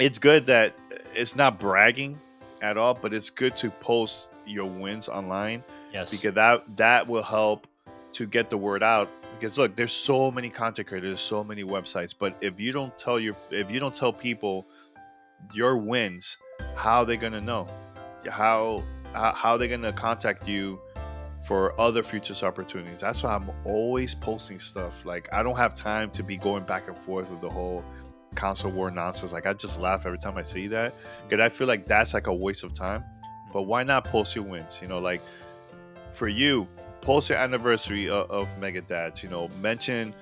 [0.00, 0.74] it's good that
[1.14, 2.18] it's not bragging
[2.62, 5.62] at all, but it's good to post your wins online
[5.92, 6.10] Yes.
[6.10, 7.66] because that that will help
[8.12, 12.12] to get the word out because look there's so many content creators so many websites
[12.18, 14.66] but if you don't tell your if you don't tell people
[15.54, 16.38] your wins
[16.74, 17.68] how they gonna know
[18.28, 20.80] how how, how they gonna contact you
[21.44, 23.00] for other futures opportunities.
[23.00, 25.04] That's why i'm always posting stuff.
[25.04, 27.84] Like i don't have time to be going back and forth with the whole
[28.34, 29.32] console war nonsense.
[29.32, 30.94] Like i just laugh every time i see that
[31.28, 33.00] because i feel like that's like a waste of time.
[33.00, 33.52] Mm-hmm.
[33.52, 34.78] But why not post your wins?
[34.80, 35.20] You know like
[36.12, 36.68] for you
[37.00, 40.14] post your anniversary of, of mega dads you know mention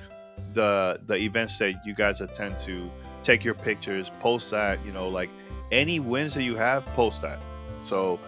[0.54, 2.90] the the events that you guys attend to
[3.22, 5.28] take your pictures post that you know like
[5.72, 7.40] any wins that you have post that.
[7.82, 8.18] So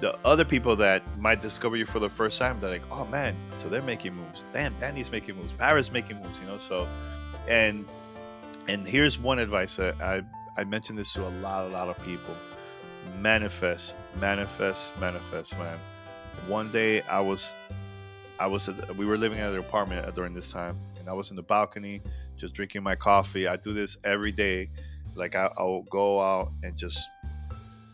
[0.00, 3.36] the other people that might discover you for the first time they're like oh man
[3.58, 4.44] so they're making moves.
[4.52, 5.52] Damn danny's making moves.
[5.52, 6.88] Paris making moves you know so
[7.48, 7.86] and
[8.68, 10.22] and here's one advice that i
[10.56, 12.34] i mentioned this to a lot a lot of people.
[13.20, 15.78] Manifest manifest manifest man.
[16.48, 17.52] One day i was
[18.38, 21.30] i was at, we were living at an apartment during this time and i was
[21.30, 22.00] in the balcony
[22.40, 23.46] just drinking my coffee.
[23.46, 24.70] I do this every day.
[25.14, 27.06] Like I, i'll go out and just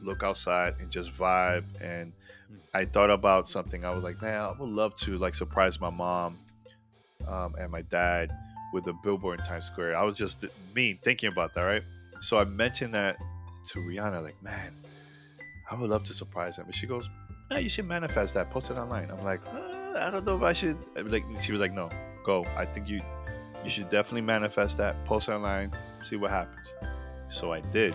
[0.02, 2.12] look outside and just vibe and
[2.74, 5.90] i thought about something i was like man i would love to like surprise my
[5.90, 6.36] mom
[7.28, 8.30] um, and my dad
[8.72, 11.82] with a billboard in times square i was just me thinking about that right
[12.20, 13.16] so i mentioned that
[13.64, 14.72] to rihanna like man
[15.70, 17.08] i would love to surprise them and she goes
[17.50, 18.50] yeah, you should manifest that.
[18.50, 19.10] Post it online.
[19.10, 20.76] I'm like, uh, I don't know if I should.
[20.96, 21.90] Like, she was like, no,
[22.24, 22.44] go.
[22.56, 23.00] I think you,
[23.62, 25.04] you should definitely manifest that.
[25.04, 25.72] Post it online.
[26.02, 26.66] See what happens.
[27.28, 27.94] So I did.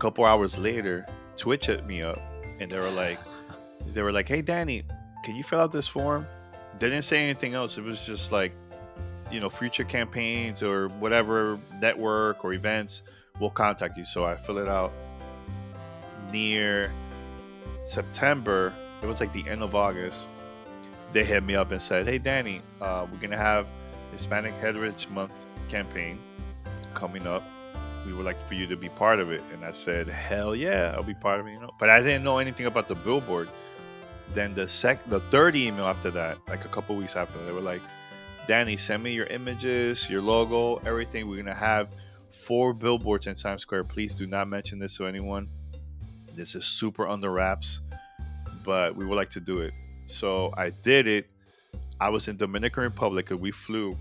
[0.00, 2.20] Couple hours later, Twitch hit me up,
[2.58, 3.18] and they were like,
[3.92, 4.82] they were like, hey Danny,
[5.24, 6.26] can you fill out this form?
[6.78, 7.78] They didn't say anything else.
[7.78, 8.52] It was just like,
[9.30, 13.02] you know, future campaigns or whatever network or events
[13.38, 14.04] will contact you.
[14.04, 14.92] So I fill it out
[16.32, 16.92] near
[17.84, 20.18] September, it was like the end of August,
[21.12, 23.66] they hit me up and said, Hey, Danny, uh, we're going to have
[24.12, 25.32] Hispanic Heritage Month
[25.68, 26.18] campaign
[26.94, 27.42] coming up.
[28.10, 29.40] We would like for you to be part of it.
[29.52, 31.70] And I said, Hell yeah, I'll be part of it, you know.
[31.78, 33.48] But I didn't know anything about the billboard.
[34.34, 37.60] Then the sec, the third email after that, like a couple weeks after, they were
[37.60, 37.80] like,
[38.48, 41.28] Danny, send me your images, your logo, everything.
[41.28, 41.90] We're gonna have
[42.32, 43.84] four billboards in Times Square.
[43.84, 45.48] Please do not mention this to anyone.
[46.34, 47.80] This is super under wraps,
[48.64, 49.72] but we would like to do it.
[50.06, 51.30] So I did it.
[52.00, 53.30] I was in Dominican Republic.
[53.30, 53.96] and We flew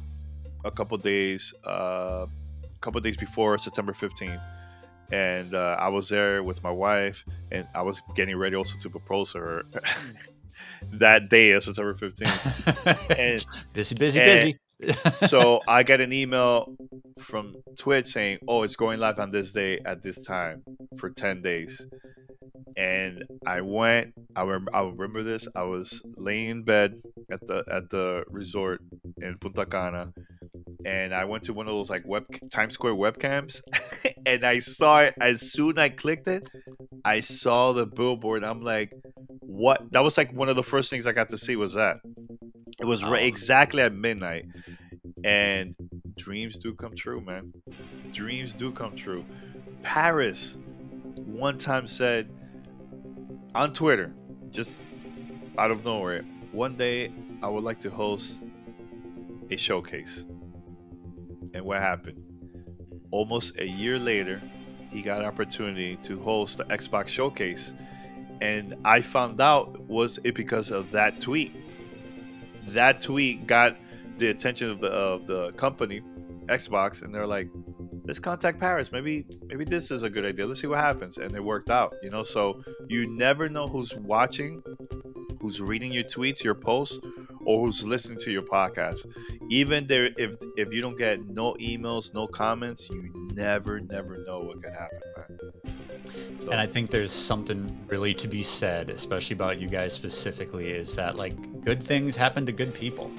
[0.66, 2.26] a couple days, uh,
[2.82, 4.42] couple days before September 15th,
[5.12, 8.90] and uh, I was there with my wife, and I was getting ready also to
[8.90, 9.64] propose to her
[10.94, 13.18] that day of September 15th.
[13.18, 14.58] and busy, busy, and- busy.
[15.28, 16.76] So I get an email
[17.20, 20.64] from Twitch saying, "Oh, it's going live on this day at this time
[20.98, 21.86] for ten days."
[22.78, 24.14] And I went.
[24.36, 24.74] I remember.
[24.74, 25.48] I remember this.
[25.56, 26.96] I was laying in bed
[27.32, 28.82] at the at the resort
[29.22, 30.14] in Punta Cana,
[30.86, 33.62] and I went to one of those like web Times Square webcams,
[34.26, 36.50] and I saw it as soon I clicked it.
[37.04, 38.46] I saw the billboard.
[38.46, 38.92] I'm like,
[39.42, 41.98] "What?" That was like one of the first things I got to see was that.
[42.80, 44.46] It was right um, exactly at midnight
[45.24, 45.76] and
[46.18, 47.54] dreams do come true man.
[48.12, 49.26] Dreams do come true.
[49.84, 50.58] Paris
[51.26, 52.30] one time said
[53.54, 54.14] on twitter
[54.50, 54.76] just
[55.58, 57.12] out of nowhere one day
[57.44, 58.44] i would like to host
[59.52, 60.26] a showcase.
[61.56, 62.24] And what happened?
[63.12, 64.42] Almost a year later
[64.92, 67.74] he got an opportunity to host the xbox showcase
[68.42, 71.56] and i found out was it because of that tweet
[72.68, 73.78] that tweet got
[74.18, 76.02] the attention of the of the company,
[76.48, 77.50] Xbox, and they're like,
[78.06, 78.92] let's contact Paris.
[78.92, 80.46] Maybe maybe this is a good idea.
[80.46, 81.18] Let's see what happens.
[81.18, 82.24] And it worked out, you know.
[82.24, 84.62] So you never know who's watching,
[85.40, 87.00] who's reading your tweets, your posts,
[87.46, 89.06] or who's listening to your podcast.
[89.50, 94.40] Even there, if if you don't get no emails, no comments, you never, never know
[94.40, 95.00] what could happen.
[96.40, 96.52] So.
[96.52, 100.96] And I think there's something really to be said, especially about you guys specifically, is
[100.96, 103.12] that like good things happen to good people.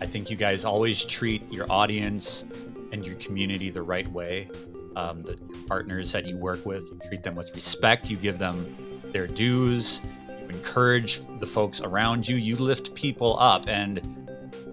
[0.00, 2.44] I think you guys always treat your audience
[2.92, 4.48] and your community the right way.
[4.94, 5.36] Um, the
[5.66, 8.76] partners that you work with, you treat them with respect, you give them
[9.12, 13.68] their dues, you encourage the folks around you, you lift people up.
[13.68, 14.02] And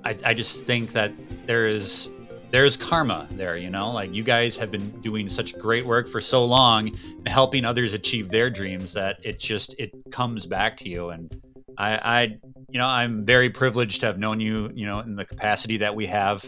[0.03, 1.13] I, I just think that
[1.47, 2.09] there is
[2.53, 3.91] there's karma there, you know?
[3.91, 7.93] Like you guys have been doing such great work for so long and helping others
[7.93, 11.09] achieve their dreams that it just it comes back to you.
[11.09, 11.35] And
[11.77, 12.21] I, I
[12.69, 15.95] you know, I'm very privileged to have known you, you know, in the capacity that
[15.95, 16.43] we have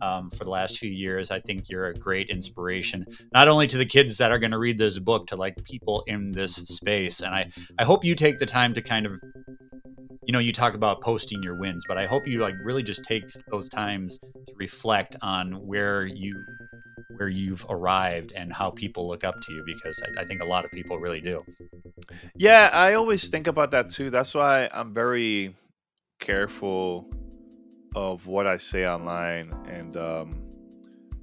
[0.00, 1.30] um, for the last few years.
[1.30, 4.58] I think you're a great inspiration, not only to the kids that are going to
[4.58, 7.20] read this book, to like people in this space.
[7.20, 9.20] And I, I hope you take the time to kind of
[10.26, 13.04] you know you talk about posting your wins but i hope you like really just
[13.04, 16.42] take those times to reflect on where you
[17.16, 20.44] where you've arrived and how people look up to you because I, I, think a
[20.44, 21.44] lot of people really do
[22.36, 25.54] yeah i always think about that too that's why i'm very
[26.20, 27.10] careful
[27.94, 30.42] of what i say online and um,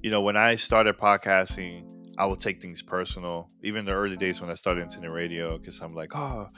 [0.02, 1.84] you know when i started podcasting
[2.18, 5.80] i would take things personal even the early days when i started internet radio because
[5.80, 6.48] i'm like oh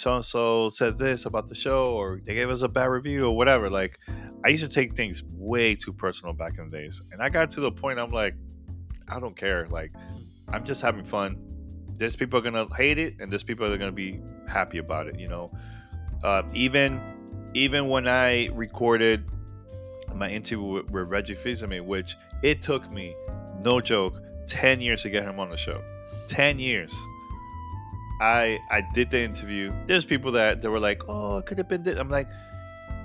[0.00, 3.26] so and so said this about the show or they gave us a bad review
[3.26, 3.68] or whatever.
[3.68, 3.98] Like
[4.42, 7.02] I used to take things way too personal back in the days.
[7.12, 8.34] And I got to the point I'm like,
[9.08, 9.68] I don't care.
[9.68, 9.92] Like
[10.48, 11.36] I'm just having fun.
[12.00, 15.06] There's people are gonna hate it and there's people that are gonna be happy about
[15.06, 15.52] it, you know.
[16.24, 16.98] Uh, even
[17.52, 19.22] even when I recorded
[20.14, 23.14] my interview with, with Reggie Fils-Aimé, which it took me,
[23.62, 25.82] no joke, 10 years to get him on the show.
[26.28, 26.94] 10 years.
[28.22, 29.70] I I did the interview.
[29.86, 32.28] There's people that that were like, "Oh, it could have been this." I'm like,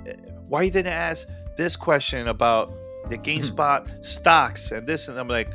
[0.06, 0.14] eh,
[0.48, 1.26] "Why you didn't ask
[1.58, 2.72] this question about
[3.10, 5.50] the GameStop stocks and this?" And I'm like,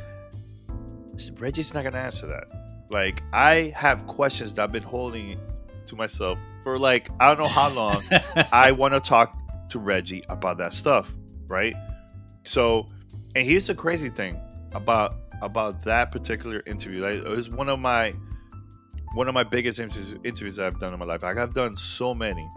[1.39, 2.60] "Reggie's not gonna answer that."
[2.91, 5.39] Like, I have questions that I've been holding
[5.85, 8.01] to myself for like I don't know how long.
[8.51, 9.37] I want to talk
[9.69, 11.13] to Reggie about that stuff,
[11.47, 11.73] right?
[12.43, 12.89] So,
[13.35, 14.39] and here's the crazy thing
[14.73, 17.01] about about that particular interview.
[17.01, 18.13] Like, it was one of my
[19.13, 21.23] one of my biggest interviews I've done in my life.
[21.23, 22.47] Like I've done so many,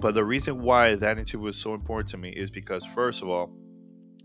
[0.00, 3.28] but the reason why that interview was so important to me is because first of
[3.28, 3.50] all,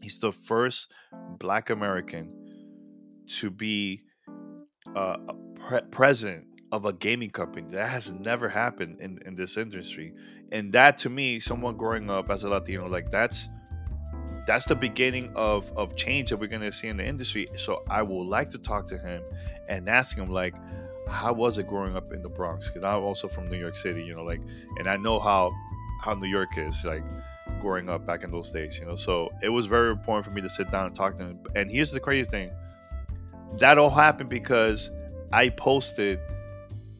[0.02, 0.91] he's the first
[1.39, 2.32] Black American
[3.28, 4.04] to be
[4.95, 7.67] uh, a pre- president of a gaming company.
[7.71, 10.13] That has never happened in in this industry,
[10.51, 13.47] and that to me, someone growing up as a Latino, like that's
[14.47, 17.82] that's the beginning of of change that we're going to see in the industry so
[17.89, 19.21] i would like to talk to him
[19.69, 20.53] and ask him like
[21.08, 22.67] how was it growing up in the Bronx?
[22.67, 24.41] Because I'm also from New York City, you know, like,
[24.77, 25.53] and I know how
[26.01, 27.03] how New York is like
[27.62, 28.95] growing up back in those days, you know.
[28.95, 31.39] So it was very important for me to sit down and talk to him.
[31.56, 32.51] And here's the crazy thing:
[33.59, 34.89] that all happened because
[35.31, 36.19] I posted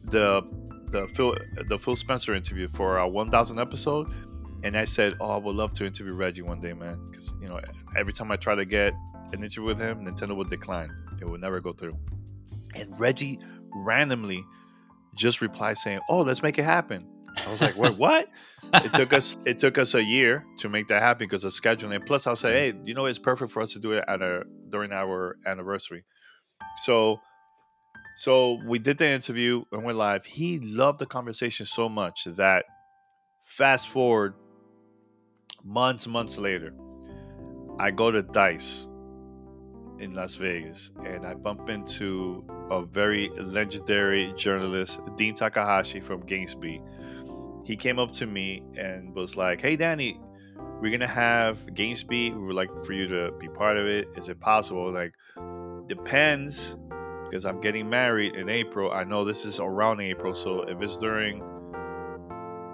[0.04, 0.42] the
[0.90, 1.36] the Phil
[1.68, 4.12] the Phil Spencer interview for our 1,000 episode,
[4.62, 7.48] and I said, "Oh, I would love to interview Reggie one day, man." Because you
[7.48, 7.60] know,
[7.96, 8.94] every time I try to get
[9.32, 10.90] an interview with him, Nintendo would decline;
[11.20, 11.98] it would never go through.
[12.74, 13.38] And Reggie
[13.74, 14.44] randomly
[15.14, 17.06] just replied saying, "Oh, let's make it happen."
[17.46, 17.96] I was like, "What?
[17.98, 18.28] what?"
[18.74, 22.06] it took us it took us a year to make that happen because of scheduling.
[22.06, 24.44] Plus, I'll say, "Hey, you know, it's perfect for us to do it at a
[24.68, 26.04] during our anniversary."
[26.76, 27.20] So,
[28.16, 30.24] so we did the interview and went live.
[30.24, 32.64] He loved the conversation so much that
[33.44, 34.34] fast forward
[35.64, 36.74] months, months later,
[37.78, 38.88] I go to Dice
[39.98, 46.82] in Las Vegas, and I bump into a very legendary journalist, Dean Takahashi from GamesBeat.
[47.64, 50.20] He came up to me and was like, "Hey, Danny,
[50.80, 52.34] we're gonna have GamesBeat.
[52.34, 54.08] We would like for you to be part of it.
[54.16, 54.92] Is it possible?
[54.92, 55.14] Like,
[55.86, 56.76] depends,
[57.24, 58.92] because I'm getting married in April.
[58.92, 61.42] I know this is around April, so if it's during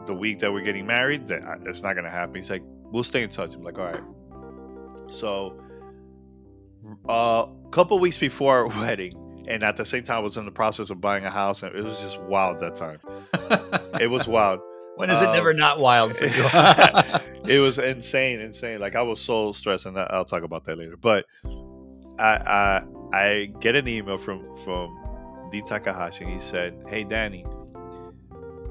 [0.07, 3.23] the week that we're getting married, then it's not gonna happen." He's like, "We'll stay
[3.23, 4.03] in touch." I'm like, "All right."
[5.09, 5.61] So
[7.09, 10.45] a uh, couple weeks before our wedding, and at the same time, I was in
[10.45, 12.99] the process of buying a house, and it was just wild that time.
[14.01, 14.61] it was wild.
[14.97, 16.33] When is um, it never not wild for you?
[17.47, 18.81] it was insane, insane.
[18.81, 20.97] Like I was so stressed, and I'll talk about that later.
[20.99, 21.25] But
[22.19, 22.83] I, I,
[23.13, 24.97] I get an email from from
[25.51, 26.25] Dean Takahashi.
[26.25, 27.45] and He said, "Hey, Danny,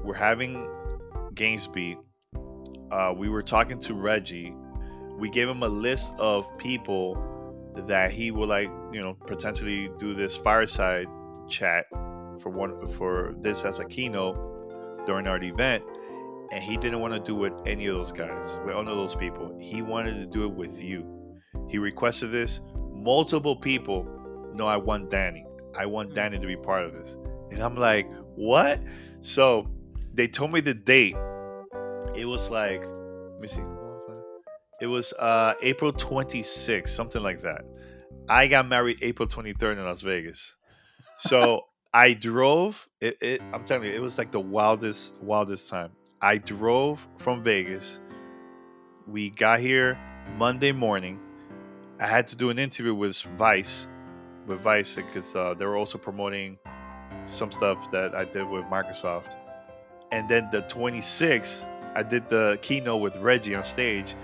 [0.02, 0.66] we're having
[1.34, 1.98] GamesBeat.
[2.90, 4.54] Uh, we were talking to Reggie.
[5.18, 7.16] We gave him a list of people
[7.86, 11.06] that he would like, you know, potentially do this fireside
[11.48, 11.86] chat
[12.40, 15.84] for one for this as a keynote during our event.
[16.52, 18.96] And he didn't want to do it with any of those guys, with any of
[18.96, 19.56] those people.
[19.60, 21.06] He wanted to do it with you.
[21.68, 22.60] He requested this.
[22.92, 24.04] Multiple people
[24.60, 25.46] no, I want Danny.
[25.74, 27.16] I want Danny to be part of this.
[27.50, 28.78] And I'm like, what?
[29.22, 29.66] So
[30.12, 31.16] they told me the date.
[32.14, 33.62] It was like, let me see.
[34.82, 37.62] It was uh, April 26th, something like that.
[38.28, 40.56] I got married April 23rd in Las Vegas.
[41.18, 42.86] So I drove.
[43.00, 45.92] It, it, I'm telling you, it was like the wildest, wildest time.
[46.20, 47.98] I drove from Vegas.
[49.06, 49.98] We got here
[50.36, 51.18] Monday morning.
[51.98, 53.86] I had to do an interview with Vice,
[54.46, 56.58] with Vice, because uh, they were also promoting
[57.26, 59.34] some stuff that I did with Microsoft.
[60.12, 64.14] And then the 26th, I did the keynote with Reggie on stage.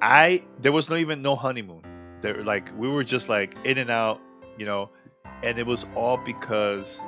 [0.00, 1.82] I there was no even no honeymoon.
[2.20, 4.20] There like we were just like in and out,
[4.56, 4.90] you know,
[5.42, 6.98] and it was all because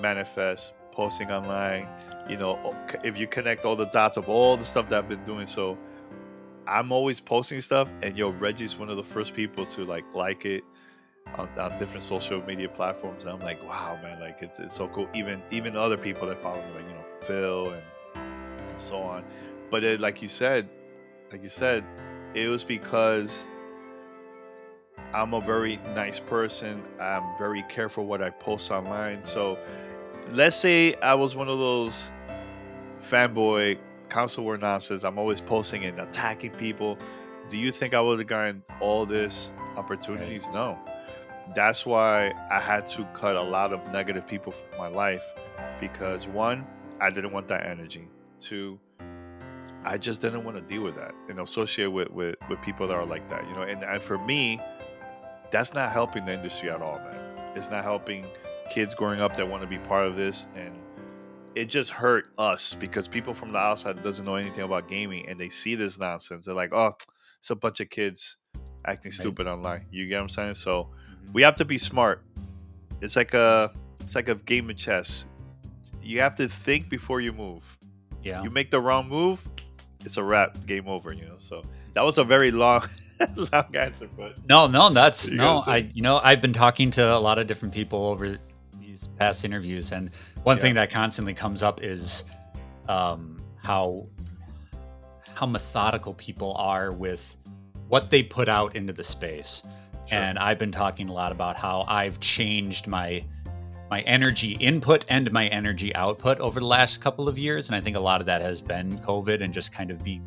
[0.00, 1.88] manifest posting online.
[2.28, 5.24] You know, if you connect all the dots of all the stuff that I've been
[5.24, 5.78] doing, so
[6.66, 10.44] I'm always posting stuff, and yo, Reggie's one of the first people to like like
[10.44, 10.64] it
[11.36, 13.24] on, on different social media platforms.
[13.24, 15.08] And I'm like, wow, man, like it's, it's so cool.
[15.14, 17.82] Even even other people that follow me, like you know, Phil and,
[18.70, 19.24] and so on.
[19.70, 20.68] But it, like you said,
[21.30, 21.84] like you said,
[22.34, 23.30] it was because
[25.12, 26.82] I'm a very nice person.
[27.00, 29.24] I'm very careful what I post online.
[29.24, 29.58] So
[30.32, 32.10] let's say I was one of those
[33.00, 35.04] fanboy console war nonsense.
[35.04, 36.98] I'm always posting and attacking people.
[37.48, 40.44] Do you think I would have gotten all this opportunities?
[40.52, 40.78] No.
[41.54, 45.24] That's why I had to cut a lot of negative people from my life
[45.80, 46.66] because one,
[47.00, 48.08] I didn't want that energy.
[48.40, 48.78] Two,
[49.84, 52.94] I just didn't want to deal with that and associate with, with, with people that
[52.94, 53.62] are like that, you know.
[53.62, 54.60] And, and for me,
[55.50, 57.38] that's not helping the industry at all, man.
[57.56, 58.26] It's not helping
[58.70, 60.74] kids growing up that want to be part of this, and
[61.54, 65.40] it just hurt us because people from the outside doesn't know anything about gaming and
[65.40, 66.46] they see this nonsense.
[66.46, 66.94] They're like, oh,
[67.40, 68.36] it's a bunch of kids
[68.84, 69.86] acting stupid online.
[69.90, 70.54] You get what I'm saying?
[70.54, 70.90] So.
[71.32, 72.22] We have to be smart.
[73.00, 73.70] It's like a
[74.00, 75.24] it's like a game of chess.
[76.02, 77.78] You have to think before you move.
[78.22, 78.42] Yeah.
[78.42, 79.46] You make the wrong move,
[80.04, 81.12] it's a wrap, game over.
[81.12, 81.36] You know.
[81.38, 81.62] So
[81.94, 82.86] that was a very long,
[83.36, 85.62] long answer, but no, no, that's no.
[85.66, 88.38] I you know I've been talking to a lot of different people over
[88.80, 90.10] these past interviews, and
[90.42, 90.62] one yeah.
[90.62, 92.24] thing that constantly comes up is
[92.88, 94.06] um, how
[95.34, 97.36] how methodical people are with
[97.88, 99.62] what they put out into the space.
[100.08, 100.18] Sure.
[100.18, 103.24] And I've been talking a lot about how I've changed my
[103.90, 107.68] my energy input and my energy output over the last couple of years.
[107.68, 110.26] And I think a lot of that has been COVID and just kind of being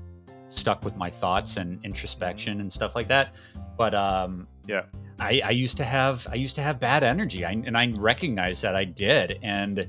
[0.50, 3.36] stuck with my thoughts and introspection and stuff like that.
[3.78, 4.84] But um, yeah,
[5.20, 8.62] I, I used to have I used to have bad energy, I, and I recognized
[8.64, 9.88] that I did, and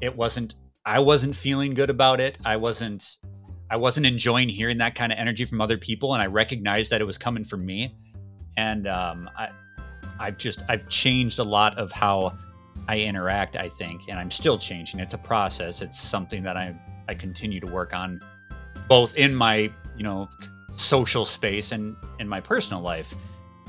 [0.00, 2.38] it wasn't I wasn't feeling good about it.
[2.44, 3.16] I wasn't
[3.70, 7.00] I wasn't enjoying hearing that kind of energy from other people, and I recognized that
[7.00, 7.94] it was coming from me.
[8.58, 9.50] And um, I
[10.18, 12.36] I've just I've changed a lot of how
[12.88, 14.98] I interact, I think, and I'm still changing.
[14.98, 15.80] It's a process.
[15.80, 16.74] It's something that I
[17.08, 18.20] I continue to work on,
[18.88, 20.28] both in my you know
[20.72, 23.14] social space and in my personal life.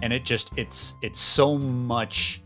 [0.01, 2.41] And it just it's it's so much.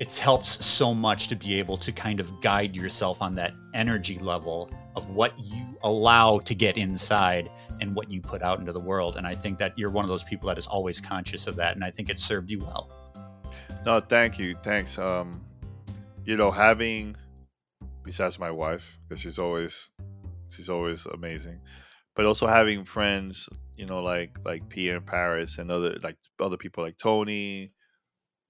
[0.00, 4.18] It helps so much to be able to kind of guide yourself on that energy
[4.18, 7.50] level of what you allow to get inside
[7.82, 9.16] and what you put out into the world.
[9.16, 11.74] And I think that you're one of those people that is always conscious of that,
[11.76, 12.90] and I think it served you well.
[13.84, 14.98] No, thank you, thanks.
[14.98, 15.44] Um,
[16.24, 17.14] you know, having
[18.02, 19.90] besides my wife, because she's always
[20.48, 21.60] she's always amazing,
[22.14, 26.56] but also having friends, you know, like like Pierre in Paris and other like other
[26.56, 27.70] people like Tony.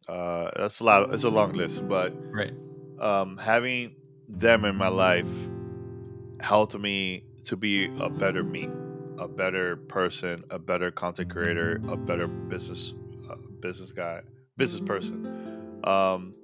[0.08, 1.14] Uh, that's a lot.
[1.14, 2.52] It's a long list, but right.
[2.98, 3.96] Um, having
[4.28, 5.28] them in my life
[6.40, 8.68] helped me to be a better me,
[9.18, 12.94] a better person, a better content creator, a better business
[13.30, 14.20] uh, business guy,
[14.56, 15.80] business person.
[15.84, 16.34] Um,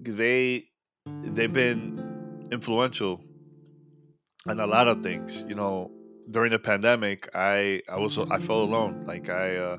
[0.00, 0.66] they
[1.06, 3.20] they've been influential
[4.48, 5.44] in a lot of things.
[5.48, 5.90] You know,
[6.30, 9.02] during the pandemic, I I was I felt alone.
[9.06, 9.78] Like I uh,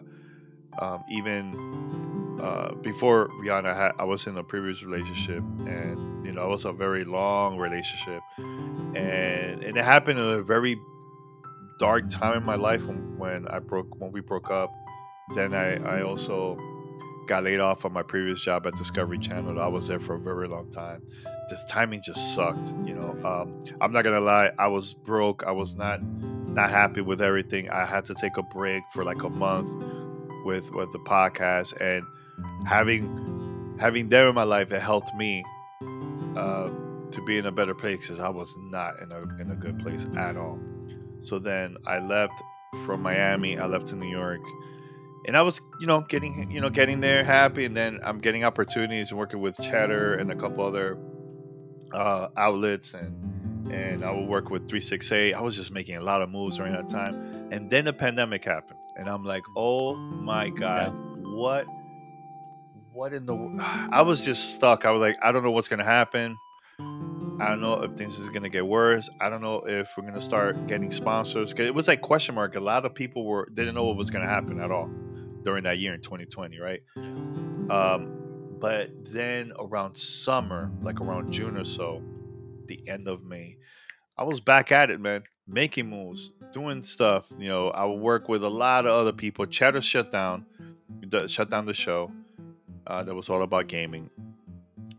[0.79, 1.94] um, even
[2.41, 6.49] uh, before Rihanna, I, had, I was in a previous relationship, and you know, it
[6.49, 10.79] was a very long relationship, and and it happened in a very
[11.79, 14.71] dark time in my life when, when I broke when we broke up.
[15.35, 16.57] Then I I also
[17.27, 19.59] got laid off from my previous job at Discovery Channel.
[19.59, 21.01] I was there for a very long time.
[21.49, 22.73] This timing just sucked.
[22.83, 24.51] You know, um, I'm not gonna lie.
[24.59, 25.43] I was broke.
[25.45, 27.69] I was not not happy with everything.
[27.69, 29.69] I had to take a break for like a month
[30.45, 32.05] with with the podcast and
[32.65, 34.71] having having them in my life.
[34.71, 35.43] It helped me
[36.35, 36.69] uh,
[37.11, 39.79] to be in a better place because I was not in a in a good
[39.79, 40.59] place at all.
[41.21, 42.41] So then I left
[42.85, 43.57] from Miami.
[43.57, 44.41] I left to New York
[45.27, 48.43] and I was, you know, getting, you know, getting there happy, and then I'm getting
[48.43, 50.97] opportunities and working with Cheddar and a couple other
[51.91, 55.33] uh, outlets, and and I would work with 368.
[55.33, 58.45] I was just making a lot of moves during that time, and then the pandemic
[58.45, 61.29] happened, and I'm like, oh my god, yeah.
[61.31, 61.65] what,
[62.95, 63.35] what in the?
[63.91, 64.85] I was just stuck.
[64.85, 66.37] I was like, I don't know what's gonna happen.
[66.79, 69.09] I don't know if things is gonna get worse.
[69.19, 71.53] I don't know if we're gonna start getting sponsors.
[71.57, 72.55] It was like question mark.
[72.55, 74.89] A lot of people were didn't know what was gonna happen at all
[75.43, 76.81] during that year in 2020, right?
[77.69, 82.01] Um, but then around summer, like around June or so,
[82.67, 83.57] the end of May,
[84.17, 87.27] I was back at it, man, making moves, doing stuff.
[87.37, 89.45] You know, I would work with a lot of other people.
[89.45, 90.45] Cheddar shut down,
[91.27, 92.11] shut down the show.
[92.87, 94.09] Uh, that was all about gaming.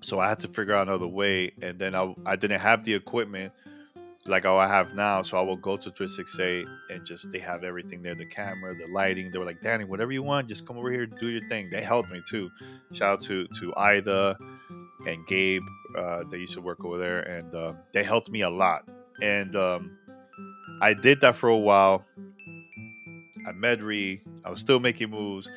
[0.01, 2.95] So I had to figure out another way, and then I, I didn't have the
[2.95, 3.53] equipment
[4.29, 5.23] like I have now.
[5.23, 8.87] So I will go to 368 and just they have everything there, the camera, the
[8.93, 9.31] lighting.
[9.31, 11.71] They were like, Danny, whatever you want, just come over here, do your thing.
[11.71, 12.51] They helped me too.
[12.93, 14.37] Shout out to to Ida
[15.07, 15.63] and Gabe.
[15.97, 18.89] Uh, they used to work over there, and uh, they helped me a lot.
[19.23, 19.97] And um,
[20.81, 22.05] I did that for a while.
[23.47, 24.21] I met Ree.
[24.45, 25.49] I was still making moves.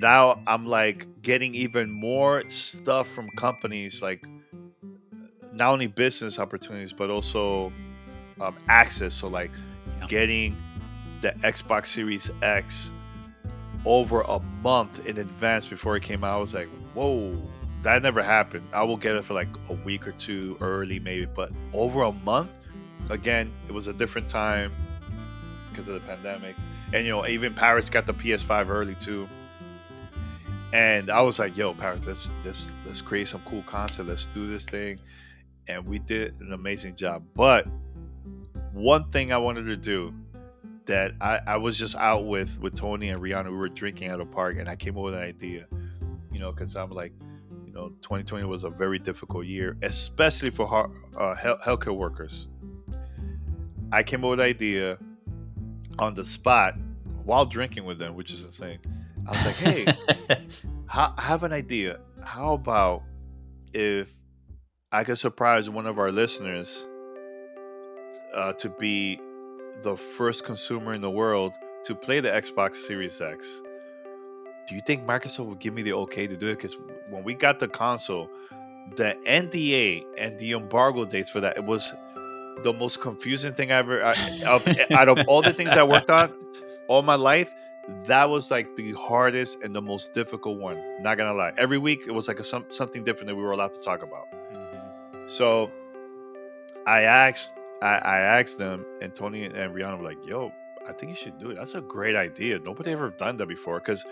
[0.00, 4.24] Now I'm like getting even more stuff from companies like
[5.52, 7.72] not only business opportunities but also
[8.40, 9.14] um, access.
[9.14, 9.50] So like
[10.00, 10.06] yeah.
[10.06, 10.56] getting
[11.20, 12.92] the Xbox Series X
[13.84, 16.36] over a month in advance before it came out.
[16.36, 17.40] I was like, whoa,
[17.82, 18.66] that never happened.
[18.72, 22.12] I will get it for like a week or two early, maybe, but over a
[22.12, 22.50] month.
[23.08, 24.72] Again, it was a different time
[25.70, 26.56] because of the pandemic,
[26.92, 29.28] and you know, even Paris got the PS5 early too.
[30.72, 34.08] And I was like, "Yo, Paris, let's let's let's create some cool content.
[34.08, 34.98] Let's do this thing."
[35.68, 37.24] And we did an amazing job.
[37.34, 37.66] But
[38.72, 40.14] one thing I wanted to do
[40.86, 43.50] that I, I was just out with with Tony and Rihanna.
[43.50, 45.66] We were drinking at a park, and I came up with an idea.
[46.32, 47.12] You know, because I'm like,
[47.64, 52.48] you know, 2020 was a very difficult year, especially for uh, healthcare workers.
[53.92, 54.98] I came up with an idea
[55.98, 56.74] on the spot
[57.24, 58.78] while drinking with them, which is insane.
[59.26, 60.36] I was like, hey,
[60.88, 62.00] I have an idea.
[62.22, 63.02] How about
[63.72, 64.12] if
[64.92, 66.84] I could surprise one of our listeners
[68.34, 69.20] uh, to be
[69.82, 71.52] the first consumer in the world
[71.84, 73.62] to play the Xbox Series X.
[74.68, 76.56] Do you think Microsoft would give me the okay to do it?
[76.56, 76.76] Because
[77.08, 78.28] when we got the console,
[78.96, 81.92] the NDA and the embargo dates for that, it was
[82.62, 84.04] the most confusing thing I ever.
[84.04, 84.14] I,
[84.92, 86.32] out of all the things I worked on
[86.88, 87.52] all my life,
[88.04, 90.82] that was like the hardest and the most difficult one.
[91.02, 91.52] Not gonna lie.
[91.56, 94.02] Every week it was like a, some, something different that we were allowed to talk
[94.02, 94.26] about.
[94.52, 95.28] Mm-hmm.
[95.28, 95.70] So
[96.86, 100.52] I asked I, I asked them, and Tony and Rihanna were like, "Yo,
[100.88, 101.56] I think you should do it.
[101.56, 102.58] That's a great idea.
[102.58, 104.04] Nobody ever done that before." Because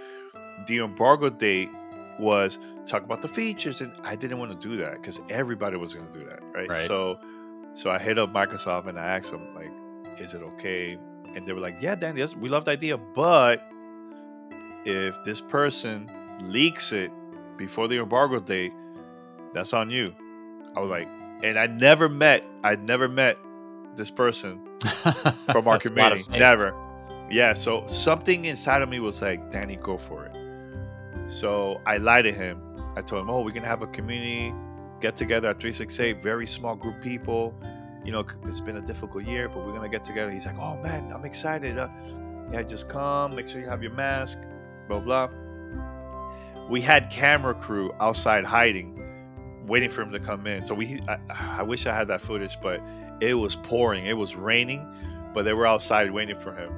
[0.67, 1.71] the embargo date
[2.19, 5.95] was talk about the features, and I didn't want to do that because everybody was
[5.95, 6.69] going to do that, right?
[6.69, 6.87] right?
[6.87, 7.19] So,
[7.75, 9.71] so I hit up Microsoft and I asked them, like,
[10.19, 10.99] "Is it okay?"
[11.35, 13.63] And they were like, "Yeah, Dan, yes, we love the idea, but
[14.85, 16.09] if this person
[16.43, 17.11] leaks it
[17.57, 18.73] before the embargo date,
[19.53, 20.15] that's on you."
[20.77, 21.09] I was like,
[21.43, 23.39] and I never met, I never met
[23.97, 24.61] this person
[25.53, 26.25] from our community.
[26.39, 26.75] Never.
[27.31, 31.33] Yeah, so something inside of me was like, Danny, go for it.
[31.33, 32.61] So I lied to him.
[32.97, 34.55] I told him, oh, we're going to have a community
[35.01, 37.55] get together at 368, very small group people.
[38.05, 40.31] You know, it's been a difficult year, but we're to get together.
[40.31, 41.79] He's like, oh, man, I'm excited.
[41.79, 41.89] Uh,
[42.53, 44.39] yeah, just come, make sure you have your mask,
[44.89, 45.31] blah, blah.
[46.69, 50.65] We had camera crew outside hiding, waiting for him to come in.
[50.67, 52.81] So we, I, I wish I had that footage, but
[53.21, 54.87] it was pouring, it was raining,
[55.33, 56.73] but they were outside waiting for him.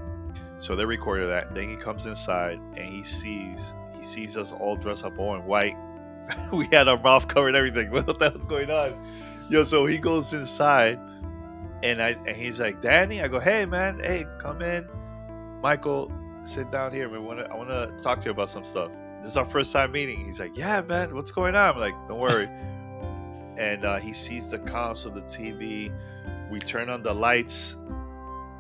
[0.58, 1.54] So they recorded that.
[1.54, 5.44] Then he comes inside and he sees he sees us all dressed up all in
[5.44, 5.76] white.
[6.52, 7.90] we had our mouth covered, everything.
[7.90, 8.94] What the hell's going on?
[9.48, 10.98] Yo, so he goes inside
[11.90, 14.88] and I and he's like, Danny, I go, hey man, hey, come in.
[15.62, 16.12] Michael,
[16.44, 17.08] sit down here.
[17.08, 18.90] We wanna I wanna talk to you about some stuff.
[19.22, 20.24] This is our first time meeting.
[20.24, 21.74] He's like, Yeah, man, what's going on?
[21.74, 22.46] I'm like, don't worry.
[23.56, 25.90] and uh, he sees the console, the TV,
[26.50, 27.76] we turn on the lights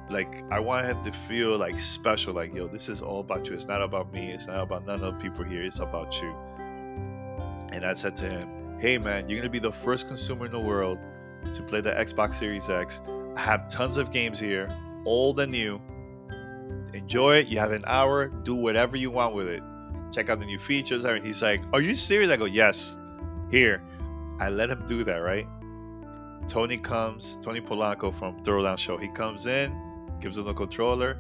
[0.08, 3.54] like i want him to feel like special like yo this is all about you
[3.54, 6.32] it's not about me it's not about none of the people here it's about you
[7.72, 10.60] and i said to him hey man you're gonna be the first consumer in the
[10.60, 10.98] world
[11.52, 13.00] to play the xbox series x
[13.36, 14.68] i have tons of games here
[15.06, 15.80] old and new.
[16.92, 17.46] Enjoy it.
[17.46, 18.28] You have an hour.
[18.28, 19.62] Do whatever you want with it.
[20.12, 21.04] Check out the new features.
[21.04, 22.30] And he's like are you serious?
[22.30, 22.98] I go yes.
[23.50, 23.82] Here
[24.38, 25.46] i let him do that right?
[26.46, 28.98] Tony comes, Tony Polanco from Throwdown Show.
[28.98, 29.74] He comes in,
[30.20, 31.18] gives him the controller,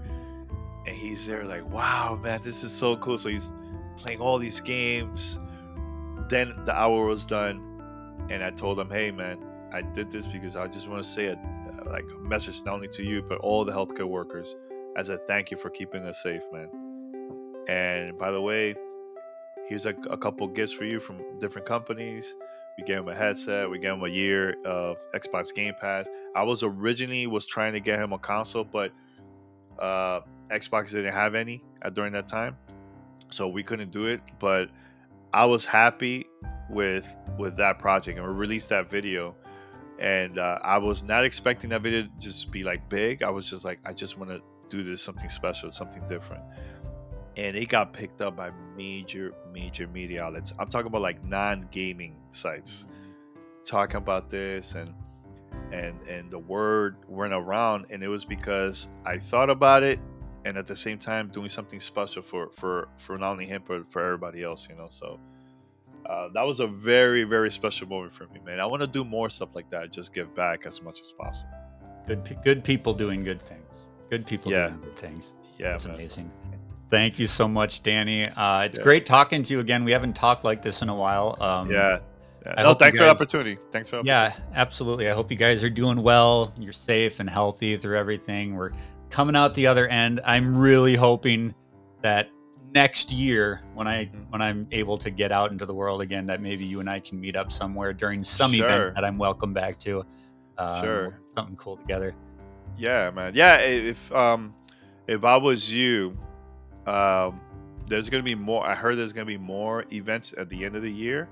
[0.86, 3.18] and he's there like, wow, man, this is so cool.
[3.18, 3.50] So he's
[3.96, 5.38] playing all these games.
[6.28, 7.60] Then the hour was done,
[8.28, 9.38] and I told him, hey, man,
[9.72, 11.36] I did this because I just want to say a
[11.90, 14.54] like a message not only to you but all the healthcare workers
[14.96, 16.68] as a thank you for keeping us safe, man.
[17.68, 18.74] And by the way,
[19.68, 22.34] here's a, a couple gifts for you from different companies.
[22.78, 23.70] We gave him a headset.
[23.70, 26.06] We gave him a year of Xbox Game Pass.
[26.34, 28.92] I was originally was trying to get him a console, but
[29.78, 30.20] uh,
[30.50, 31.62] Xbox didn't have any
[31.92, 32.56] during that time,
[33.30, 34.20] so we couldn't do it.
[34.38, 34.70] But
[35.32, 36.26] I was happy
[36.70, 37.06] with
[37.38, 39.34] with that project, and we released that video.
[39.98, 43.22] And uh, I was not expecting that video to just be like big.
[43.22, 46.42] I was just like, I just want to do this something special, something different.
[47.36, 50.52] And it got picked up by major major media outlets.
[50.58, 52.86] I'm talking about like non-gaming sites.
[53.64, 54.94] Talking about this and
[55.72, 59.98] and and the word went around and it was because i thought about it
[60.44, 63.90] and at the same time doing something special for for for not only him but
[63.90, 65.18] for everybody else you know so
[66.08, 69.04] uh, that was a very very special moment for me man i want to do
[69.04, 71.50] more stuff like that just give back as much as possible
[72.06, 73.62] good good people doing good things
[74.10, 74.68] good people yeah.
[74.68, 76.30] doing good things yeah it's amazing
[76.88, 78.28] Thank you so much, Danny.
[78.28, 78.84] Uh, it's yeah.
[78.84, 79.84] great talking to you again.
[79.84, 81.36] We haven't talked like this in a while.
[81.40, 81.98] Um, yeah.
[82.44, 82.62] yeah.
[82.62, 83.58] No, thanks guys, for the opportunity.
[83.72, 85.10] Thanks for Yeah, absolutely.
[85.10, 86.54] I hope you guys are doing well.
[86.56, 88.54] You're safe and healthy through everything.
[88.54, 88.70] We're
[89.10, 90.20] coming out the other end.
[90.24, 91.54] I'm really hoping
[92.02, 92.30] that
[92.76, 94.30] next year when I mm-hmm.
[94.30, 97.00] when I'm able to get out into the world again, that maybe you and I
[97.00, 98.66] can meet up somewhere during some sure.
[98.66, 100.04] event that I'm welcome back to.
[100.58, 101.20] Um, sure.
[101.34, 102.14] Something cool together.
[102.76, 103.32] Yeah, man.
[103.34, 104.54] Yeah, if um
[105.06, 106.18] if I was you,
[106.86, 107.40] um,
[107.88, 108.66] there's going to be more.
[108.66, 111.28] I heard there's going to be more events at the end of the year.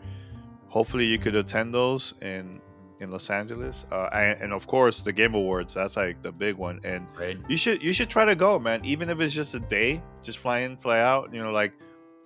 [0.68, 2.60] Hopefully, you could attend those in
[3.04, 5.74] in Los Angeles, uh, and, and, of course the Game Awards.
[5.74, 7.38] That's like the big one, and right.
[7.48, 8.84] you should you should try to go, man.
[8.84, 11.32] Even if it's just a day, just fly in, fly out.
[11.32, 11.72] You know, like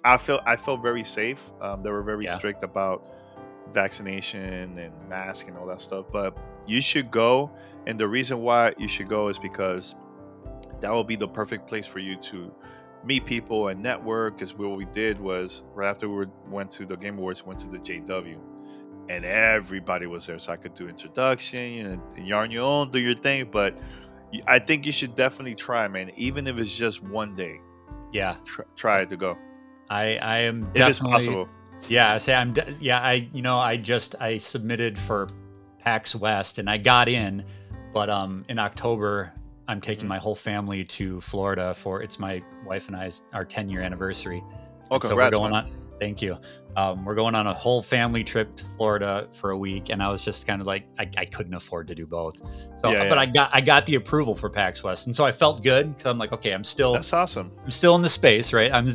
[0.05, 1.51] I feel I felt very safe.
[1.61, 2.39] Um, they were very yeah.
[2.39, 3.07] strict about
[3.75, 7.51] vaccination and mask and all that stuff, but you should go.
[7.87, 9.95] And the reason why you should go is because
[10.81, 12.53] that will be the perfect place for you to
[13.05, 16.97] meet people and network because what we did was right after we went to the
[16.97, 18.37] game awards went to the jw
[19.09, 23.15] and everybody was there so i could do introduction and yarn your own do your
[23.15, 23.77] thing but
[24.47, 27.61] i think you should definitely try man even if it's just one day
[28.13, 29.37] yeah try, try to go
[29.91, 31.49] i i am definitely it is possible
[31.89, 35.29] yeah i say i'm de- yeah i you know i just i submitted for
[35.79, 37.45] pax west and i got in
[37.93, 39.33] but um in october
[39.69, 40.09] I'm taking mm-hmm.
[40.09, 44.43] my whole family to Florida for it's my wife and I's our 10 year anniversary.
[44.91, 45.67] Oh, so we're going man.
[45.67, 45.88] on.
[45.99, 46.39] Thank you.
[46.77, 50.09] Um, we're going on a whole family trip to Florida for a week, and I
[50.11, 52.39] was just kind of like, I, I couldn't afford to do both.
[52.77, 53.21] So, yeah, but yeah.
[53.21, 56.07] I got I got the approval for PAX West, and so I felt good because
[56.07, 57.51] I'm like, okay, I'm still that's awesome.
[57.65, 58.73] I'm still in the space, right?
[58.73, 58.87] I'm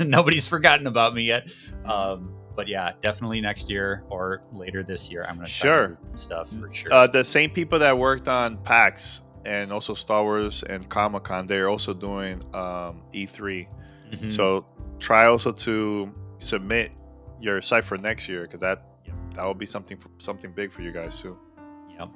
[0.08, 1.52] nobody's forgotten about me yet.
[1.84, 6.70] Um, but yeah, definitely next year or later this year, I'm gonna sure stuff for
[6.72, 6.92] sure.
[6.92, 11.46] Uh, the same people that worked on PAX and also Star Wars and Comic Con,
[11.46, 13.66] they're also doing um, E3.
[14.10, 14.30] Mm-hmm.
[14.30, 14.66] So
[14.98, 16.92] try also to submit
[17.40, 18.84] your site for next year because that
[19.34, 21.38] that will be something something big for you guys too.
[21.98, 22.08] Yep.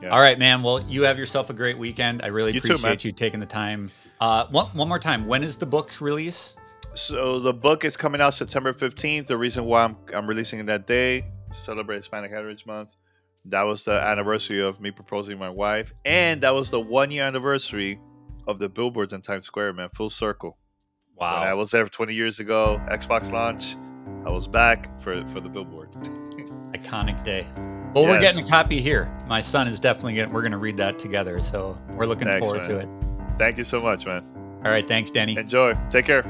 [0.00, 0.08] Yeah.
[0.10, 0.62] All right, man.
[0.62, 2.22] Well, you have yourself a great weekend.
[2.22, 3.90] I really you appreciate too, you taking the time.
[4.20, 5.26] Uh, one, one more time.
[5.26, 6.56] When is the book release?
[6.94, 9.26] So the book is coming out September 15th.
[9.26, 12.96] The reason why I'm, I'm releasing it that day to celebrate Hispanic Heritage Month
[13.46, 17.24] that was the anniversary of me proposing my wife, and that was the one year
[17.24, 18.00] anniversary
[18.46, 19.88] of the billboards in Times Square, man.
[19.94, 20.58] Full circle.
[21.22, 21.38] Wow.
[21.38, 23.76] When I was there 20 years ago, Xbox launch.
[24.26, 25.92] I was back for for the billboard.
[26.72, 27.46] Iconic day.
[27.94, 28.10] Well, yes.
[28.10, 29.08] we're getting a copy here.
[29.28, 30.34] My son is definitely getting.
[30.34, 32.70] We're going to read that together, so we're looking thanks, forward man.
[32.70, 33.38] to it.
[33.38, 34.24] Thank you so much, man.
[34.64, 35.36] All right, thanks, Danny.
[35.36, 35.74] Enjoy.
[35.90, 36.24] Take care.